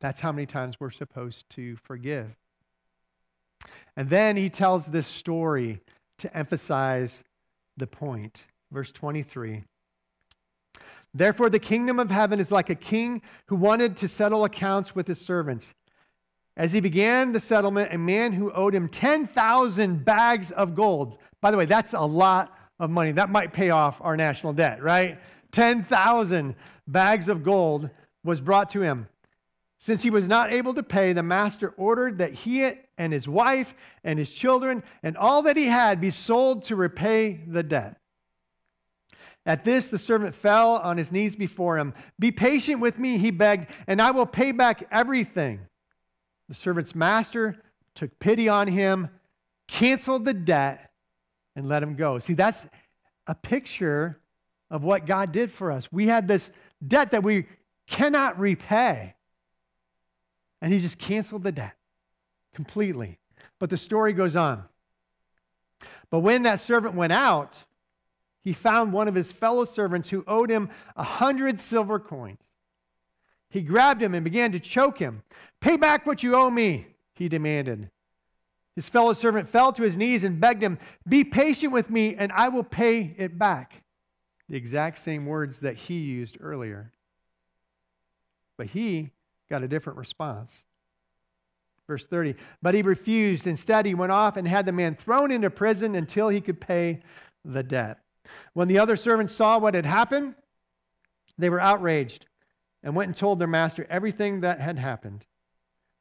That's 0.00 0.20
how 0.20 0.32
many 0.32 0.46
times 0.46 0.80
we're 0.80 0.90
supposed 0.90 1.48
to 1.50 1.76
forgive. 1.76 2.36
And 3.96 4.08
then 4.08 4.36
he 4.36 4.50
tells 4.50 4.86
this 4.86 5.06
story 5.06 5.80
to 6.18 6.36
emphasize 6.36 7.22
the 7.76 7.86
point. 7.86 8.46
Verse 8.72 8.90
23. 8.90 9.62
Therefore, 11.14 11.50
the 11.50 11.58
kingdom 11.58 11.98
of 11.98 12.10
heaven 12.10 12.40
is 12.40 12.50
like 12.50 12.70
a 12.70 12.74
king 12.74 13.22
who 13.46 13.56
wanted 13.56 13.96
to 13.98 14.08
settle 14.08 14.44
accounts 14.44 14.94
with 14.94 15.06
his 15.06 15.20
servants. 15.20 15.74
As 16.56 16.72
he 16.72 16.80
began 16.80 17.32
the 17.32 17.40
settlement, 17.40 17.94
a 17.94 17.98
man 17.98 18.32
who 18.32 18.52
owed 18.52 18.74
him 18.74 18.88
10,000 18.88 20.04
bags 20.04 20.50
of 20.50 20.74
gold. 20.74 21.18
By 21.40 21.50
the 21.50 21.56
way, 21.56 21.64
that's 21.64 21.94
a 21.94 22.00
lot 22.00 22.56
of 22.78 22.90
money. 22.90 23.12
That 23.12 23.30
might 23.30 23.52
pay 23.52 23.70
off 23.70 24.00
our 24.02 24.16
national 24.16 24.52
debt, 24.52 24.82
right? 24.82 25.18
10,000 25.52 26.54
bags 26.86 27.28
of 27.28 27.42
gold 27.42 27.90
was 28.24 28.40
brought 28.40 28.70
to 28.70 28.82
him. 28.82 29.08
Since 29.78 30.02
he 30.02 30.10
was 30.10 30.28
not 30.28 30.52
able 30.52 30.74
to 30.74 30.82
pay, 30.82 31.12
the 31.12 31.22
master 31.22 31.70
ordered 31.76 32.18
that 32.18 32.32
he 32.32 32.70
and 32.98 33.12
his 33.12 33.26
wife 33.26 33.74
and 34.04 34.18
his 34.18 34.30
children 34.30 34.84
and 35.02 35.16
all 35.16 35.42
that 35.42 35.56
he 35.56 35.66
had 35.66 36.00
be 36.00 36.10
sold 36.10 36.64
to 36.66 36.76
repay 36.76 37.40
the 37.46 37.64
debt. 37.64 37.98
At 39.44 39.64
this, 39.64 39.88
the 39.88 39.98
servant 39.98 40.36
fell 40.36 40.76
on 40.76 40.98
his 40.98 41.10
knees 41.10 41.34
before 41.34 41.78
him. 41.78 41.94
Be 42.18 42.30
patient 42.30 42.80
with 42.80 42.96
me, 42.98 43.18
he 43.18 43.32
begged, 43.32 43.70
and 43.88 44.00
I 44.00 44.12
will 44.12 44.26
pay 44.26 44.52
back 44.52 44.86
everything. 44.92 45.66
The 46.52 46.56
servant's 46.56 46.94
master 46.94 47.56
took 47.94 48.18
pity 48.18 48.46
on 48.46 48.68
him, 48.68 49.08
canceled 49.68 50.26
the 50.26 50.34
debt, 50.34 50.92
and 51.56 51.66
let 51.66 51.82
him 51.82 51.94
go. 51.94 52.18
See, 52.18 52.34
that's 52.34 52.68
a 53.26 53.34
picture 53.34 54.20
of 54.70 54.84
what 54.84 55.06
God 55.06 55.32
did 55.32 55.50
for 55.50 55.72
us. 55.72 55.90
We 55.90 56.08
had 56.08 56.28
this 56.28 56.50
debt 56.86 57.12
that 57.12 57.22
we 57.22 57.46
cannot 57.86 58.38
repay. 58.38 59.14
And 60.60 60.74
he 60.74 60.78
just 60.78 60.98
canceled 60.98 61.42
the 61.42 61.52
debt 61.52 61.74
completely. 62.54 63.18
But 63.58 63.70
the 63.70 63.78
story 63.78 64.12
goes 64.12 64.36
on. 64.36 64.62
But 66.10 66.18
when 66.18 66.42
that 66.42 66.60
servant 66.60 66.94
went 66.94 67.14
out, 67.14 67.64
he 68.42 68.52
found 68.52 68.92
one 68.92 69.08
of 69.08 69.14
his 69.14 69.32
fellow 69.32 69.64
servants 69.64 70.10
who 70.10 70.22
owed 70.26 70.50
him 70.50 70.68
a 70.96 71.02
hundred 71.02 71.62
silver 71.62 71.98
coins. 71.98 72.46
He 73.52 73.60
grabbed 73.60 74.00
him 74.00 74.14
and 74.14 74.24
began 74.24 74.50
to 74.52 74.58
choke 74.58 74.98
him. 74.98 75.22
Pay 75.60 75.76
back 75.76 76.06
what 76.06 76.22
you 76.22 76.34
owe 76.34 76.50
me, 76.50 76.86
he 77.12 77.28
demanded. 77.28 77.90
His 78.74 78.88
fellow 78.88 79.12
servant 79.12 79.46
fell 79.46 79.74
to 79.74 79.82
his 79.82 79.98
knees 79.98 80.24
and 80.24 80.40
begged 80.40 80.62
him, 80.62 80.78
Be 81.06 81.22
patient 81.22 81.70
with 81.70 81.90
me, 81.90 82.14
and 82.14 82.32
I 82.32 82.48
will 82.48 82.64
pay 82.64 83.14
it 83.18 83.38
back. 83.38 83.82
The 84.48 84.56
exact 84.56 84.96
same 84.98 85.26
words 85.26 85.58
that 85.58 85.76
he 85.76 85.98
used 85.98 86.38
earlier. 86.40 86.92
But 88.56 88.68
he 88.68 89.10
got 89.50 89.62
a 89.62 89.68
different 89.68 89.98
response. 89.98 90.64
Verse 91.86 92.06
30 92.06 92.36
But 92.62 92.74
he 92.74 92.80
refused. 92.80 93.46
Instead, 93.46 93.84
he 93.84 93.92
went 93.92 94.12
off 94.12 94.38
and 94.38 94.48
had 94.48 94.64
the 94.64 94.72
man 94.72 94.94
thrown 94.94 95.30
into 95.30 95.50
prison 95.50 95.94
until 95.94 96.30
he 96.30 96.40
could 96.40 96.58
pay 96.58 97.00
the 97.44 97.62
debt. 97.62 97.98
When 98.54 98.68
the 98.68 98.78
other 98.78 98.96
servants 98.96 99.34
saw 99.34 99.58
what 99.58 99.74
had 99.74 99.84
happened, 99.84 100.36
they 101.36 101.50
were 101.50 101.60
outraged 101.60 102.24
and 102.82 102.96
went 102.96 103.08
and 103.08 103.16
told 103.16 103.38
their 103.38 103.48
master 103.48 103.86
everything 103.88 104.40
that 104.40 104.60
had 104.60 104.78
happened. 104.78 105.26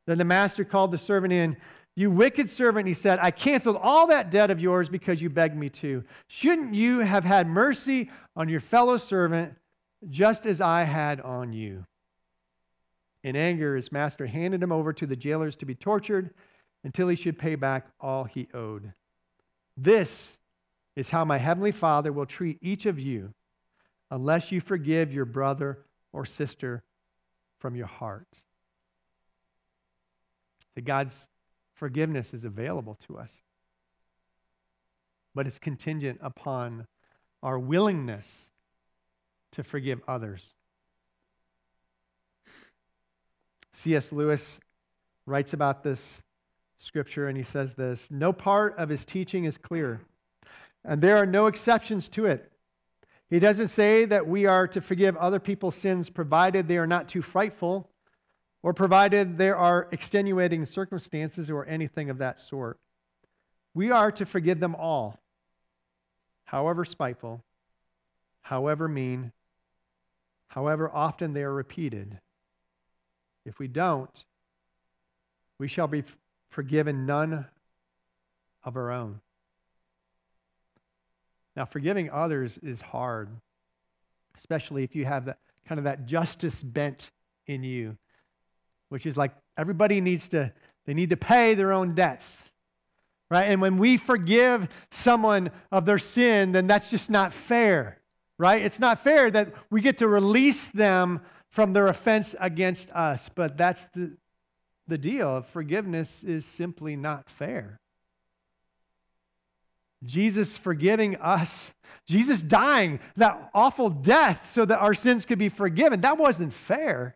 Then 0.07 0.17
the 0.17 0.25
master 0.25 0.63
called 0.63 0.91
the 0.91 0.97
servant 0.97 1.33
in. 1.33 1.57
You 1.95 2.09
wicked 2.09 2.49
servant, 2.49 2.87
he 2.87 2.93
said, 2.93 3.19
I 3.21 3.31
canceled 3.31 3.77
all 3.81 4.07
that 4.07 4.31
debt 4.31 4.49
of 4.49 4.61
yours 4.61 4.89
because 4.89 5.21
you 5.21 5.29
begged 5.29 5.55
me 5.55 5.69
to. 5.69 6.03
Shouldn't 6.27 6.73
you 6.73 6.99
have 6.99 7.25
had 7.25 7.47
mercy 7.47 8.09
on 8.35 8.49
your 8.49 8.61
fellow 8.61 8.97
servant 8.97 9.55
just 10.09 10.45
as 10.45 10.61
I 10.61 10.83
had 10.83 11.19
on 11.21 11.53
you? 11.53 11.85
In 13.23 13.35
anger, 13.35 13.75
his 13.75 13.91
master 13.91 14.25
handed 14.25 14.63
him 14.63 14.71
over 14.71 14.93
to 14.93 15.05
the 15.05 15.15
jailers 15.15 15.55
to 15.57 15.65
be 15.65 15.75
tortured 15.75 16.33
until 16.83 17.07
he 17.07 17.15
should 17.15 17.37
pay 17.37 17.55
back 17.55 17.87
all 17.99 18.23
he 18.23 18.47
owed. 18.53 18.93
This 19.77 20.39
is 20.95 21.09
how 21.09 21.23
my 21.25 21.37
heavenly 21.37 21.71
Father 21.71 22.11
will 22.11 22.25
treat 22.25 22.57
each 22.61 22.85
of 22.85 22.99
you 22.99 23.33
unless 24.09 24.51
you 24.51 24.59
forgive 24.59 25.13
your 25.13 25.25
brother 25.25 25.85
or 26.13 26.26
sister 26.26 26.84
from 27.60 27.76
your 27.76 27.88
heart. 27.88 28.28
That 30.76 30.86
God's 30.86 31.28
forgiveness 31.74 32.34
is 32.34 32.45
available 32.45 32.95
to 33.08 33.17
us, 33.17 33.41
but 35.34 35.47
it's 35.47 35.60
contingent 35.60 36.19
upon 36.21 36.88
our 37.43 37.58
willingness 37.58 38.52
to 39.52 39.63
forgive 39.63 40.02
others. 40.08 40.54
C.S. 43.71 44.12
Lewis 44.12 44.60
writes 45.26 45.54
about 45.54 45.84
this 45.84 46.21
scripture 46.78 47.28
and 47.28 47.38
he 47.38 47.43
says 47.43 47.74
this 47.74 48.12
No 48.12 48.34
part 48.34 48.78
of 48.78 48.89
his 48.89 49.06
teaching 49.06 49.45
is 49.45 49.58
clear, 49.58 50.02
and 50.84 51.02
there 51.02 51.17
are 51.17 51.26
no 51.26 51.47
exceptions 51.47 52.10
to 52.10 52.26
it. 52.26 52.50
He 53.31 53.39
doesn't 53.39 53.69
say 53.69 54.03
that 54.03 54.27
we 54.27 54.45
are 54.45 54.67
to 54.67 54.81
forgive 54.81 55.15
other 55.15 55.39
people's 55.39 55.75
sins 55.75 56.09
provided 56.09 56.67
they 56.67 56.77
are 56.77 56.85
not 56.85 57.07
too 57.07 57.21
frightful 57.21 57.89
or 58.61 58.73
provided 58.73 59.37
there 59.37 59.55
are 59.55 59.87
extenuating 59.93 60.65
circumstances 60.65 61.49
or 61.49 61.65
anything 61.65 62.09
of 62.09 62.17
that 62.17 62.41
sort. 62.41 62.77
We 63.73 63.89
are 63.89 64.11
to 64.11 64.25
forgive 64.25 64.59
them 64.59 64.75
all, 64.75 65.17
however 66.43 66.83
spiteful, 66.83 67.41
however 68.41 68.89
mean, 68.89 69.31
however 70.49 70.91
often 70.93 71.31
they 71.31 71.43
are 71.43 71.53
repeated. 71.53 72.19
If 73.45 73.59
we 73.59 73.69
don't, 73.69 74.25
we 75.57 75.69
shall 75.69 75.87
be 75.87 76.03
forgiven 76.49 77.05
none 77.05 77.45
of 78.65 78.75
our 78.75 78.91
own. 78.91 79.21
Now, 81.55 81.65
forgiving 81.65 82.09
others 82.09 82.57
is 82.59 82.81
hard, 82.81 83.29
especially 84.37 84.83
if 84.83 84.95
you 84.95 85.05
have 85.05 85.25
that 85.25 85.39
kind 85.65 85.79
of 85.79 85.85
that 85.85 86.05
justice 86.05 86.63
bent 86.63 87.11
in 87.47 87.63
you, 87.63 87.97
which 88.89 89.05
is 89.05 89.17
like 89.17 89.33
everybody 89.57 90.01
needs 90.01 90.29
to 90.29 90.53
they 90.85 90.93
need 90.93 91.11
to 91.11 91.17
pay 91.17 91.53
their 91.53 91.71
own 91.71 91.93
debts. 91.93 92.43
Right? 93.29 93.45
And 93.45 93.61
when 93.61 93.77
we 93.77 93.97
forgive 93.97 94.67
someone 94.89 95.51
of 95.71 95.85
their 95.85 95.99
sin, 95.99 96.51
then 96.51 96.67
that's 96.67 96.89
just 96.89 97.09
not 97.09 97.31
fair. 97.31 97.99
Right? 98.37 98.61
It's 98.61 98.79
not 98.79 98.99
fair 98.99 99.29
that 99.31 99.53
we 99.69 99.81
get 99.81 99.99
to 99.99 100.07
release 100.07 100.67
them 100.67 101.21
from 101.49 101.73
their 101.73 101.87
offense 101.87 102.35
against 102.39 102.89
us. 102.91 103.29
But 103.29 103.57
that's 103.57 103.85
the, 103.93 104.17
the 104.87 104.97
deal. 104.97 105.41
Forgiveness 105.43 106.23
is 106.23 106.45
simply 106.45 106.95
not 106.95 107.29
fair. 107.29 107.80
Jesus 110.03 110.57
forgiving 110.57 111.17
us, 111.17 111.71
Jesus 112.07 112.41
dying 112.41 112.99
that 113.17 113.51
awful 113.53 113.89
death 113.89 114.49
so 114.51 114.65
that 114.65 114.79
our 114.79 114.93
sins 114.93 115.25
could 115.25 115.37
be 115.37 115.49
forgiven. 115.49 116.01
That 116.01 116.17
wasn't 116.17 116.53
fair. 116.53 117.15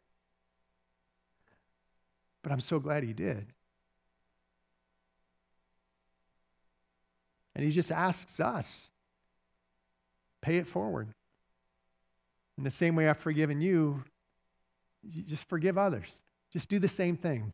But 2.43 2.52
I'm 2.52 2.60
so 2.60 2.80
glad 2.80 3.04
he 3.04 3.13
did. 3.13 3.48
And 7.56 7.65
he 7.65 7.71
just 7.71 7.91
asks 7.91 8.39
us 8.39 8.89
pay 10.41 10.58
it 10.58 10.67
forward. 10.67 11.08
In 12.60 12.63
the 12.63 12.69
same 12.69 12.95
way 12.95 13.10
I've 13.10 13.17
forgiven 13.17 13.62
you, 13.62 14.04
just 15.28 15.50
forgive 15.50 15.76
others. 15.76 16.21
Just 16.54 16.69
do 16.69 16.78
the 16.78 16.88
same 16.88 17.17
thing. 17.17 17.52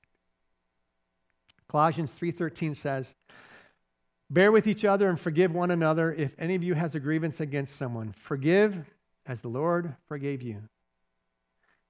Colossians 1.70 2.12
3:13 2.20 2.76
says, 2.76 3.16
Bear 4.32 4.50
with 4.50 4.66
each 4.66 4.86
other 4.86 5.10
and 5.10 5.20
forgive 5.20 5.54
one 5.54 5.72
another 5.72 6.14
if 6.14 6.34
any 6.40 6.56
of 6.56 6.64
you 6.64 6.74
has 6.74 6.96
a 6.96 7.02
grievance 7.02 7.42
against 7.42 7.76
someone. 7.76 8.14
Forgive 8.14 8.90
as 9.26 9.42
the 9.42 9.50
Lord 9.50 9.98
forgave 10.08 10.42
you. 10.42 10.70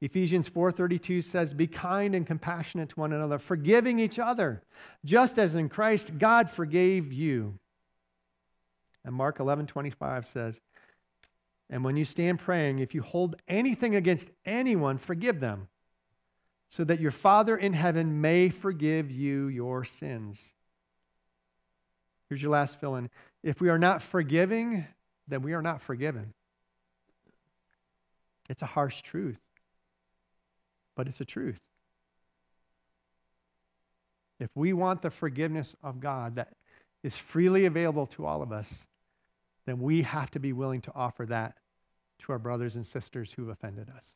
Ephesians 0.01 0.47
4:32 0.49 1.21
says, 1.21 1.54
"Be 1.54 1.67
kind 1.67 2.15
and 2.15 2.25
compassionate 2.25 2.89
to 2.89 2.99
one 2.99 3.13
another, 3.13 3.38
forgiving 3.38 3.99
each 3.99 4.17
other, 4.17 4.63
just 5.06 5.38
as 5.38 5.54
in 5.54 5.69
Christ 5.69 6.17
God 6.17 6.49
forgave 6.49 7.13
you." 7.13 7.60
And 9.06 9.13
Mark 9.13 9.39
11:25 9.39 10.25
says, 10.25 10.62
"And 11.69 11.84
when 11.84 11.95
you 11.95 12.06
stand 12.06 12.39
praying, 12.39 12.80
if 12.80 12.95
you 12.95 13.04
hold 13.04 13.36
anything 13.47 13.95
against 13.95 14.32
anyone, 14.45 14.97
forgive 14.97 15.41
them, 15.41 15.69
so 16.69 16.84
that 16.86 16.99
your 16.99 17.12
Father 17.12 17.56
in 17.56 17.73
heaven 17.73 18.19
may 18.19 18.49
forgive 18.49 19.12
you 19.12 19.47
your 19.47 19.84
sins." 19.84 20.56
Here's 22.32 22.41
your 22.41 22.52
last 22.52 22.80
fill 22.80 22.96
in. 22.96 23.10
If 23.44 23.60
we 23.60 23.67
are 23.67 23.78
not 23.78 24.02
forgiving, 24.02 24.88
then 25.28 25.41
we 25.41 25.52
are 25.52 25.62
not 25.62 25.82
forgiven. 25.82 26.34
It's 28.50 28.62
a 28.62 28.65
harsh 28.65 29.02
truth, 29.02 29.41
but 30.96 31.10
it's 31.10 31.20
a 31.20 31.26
truth. 31.26 31.60
If 34.39 34.50
we 34.56 34.72
want 34.72 35.02
the 35.02 35.10
forgiveness 35.10 35.76
of 35.84 36.00
God 36.00 36.36
that 36.36 36.54
is 37.04 37.17
freely 37.17 37.65
available 37.65 38.06
to 38.08 38.26
all 38.26 38.41
of 38.41 38.54
us, 38.54 38.88
then 39.65 39.82
we 39.82 40.04
have 40.04 40.32
to 40.32 40.39
be 40.39 40.54
willing 40.54 40.80
to 40.84 40.94
offer 40.96 41.26
that 41.26 41.58
to 42.20 42.32
our 42.32 42.39
brothers 42.39 42.78
and 42.78 42.86
sisters 42.86 43.34
who've 43.34 43.50
offended 43.50 43.89
us. 43.89 44.15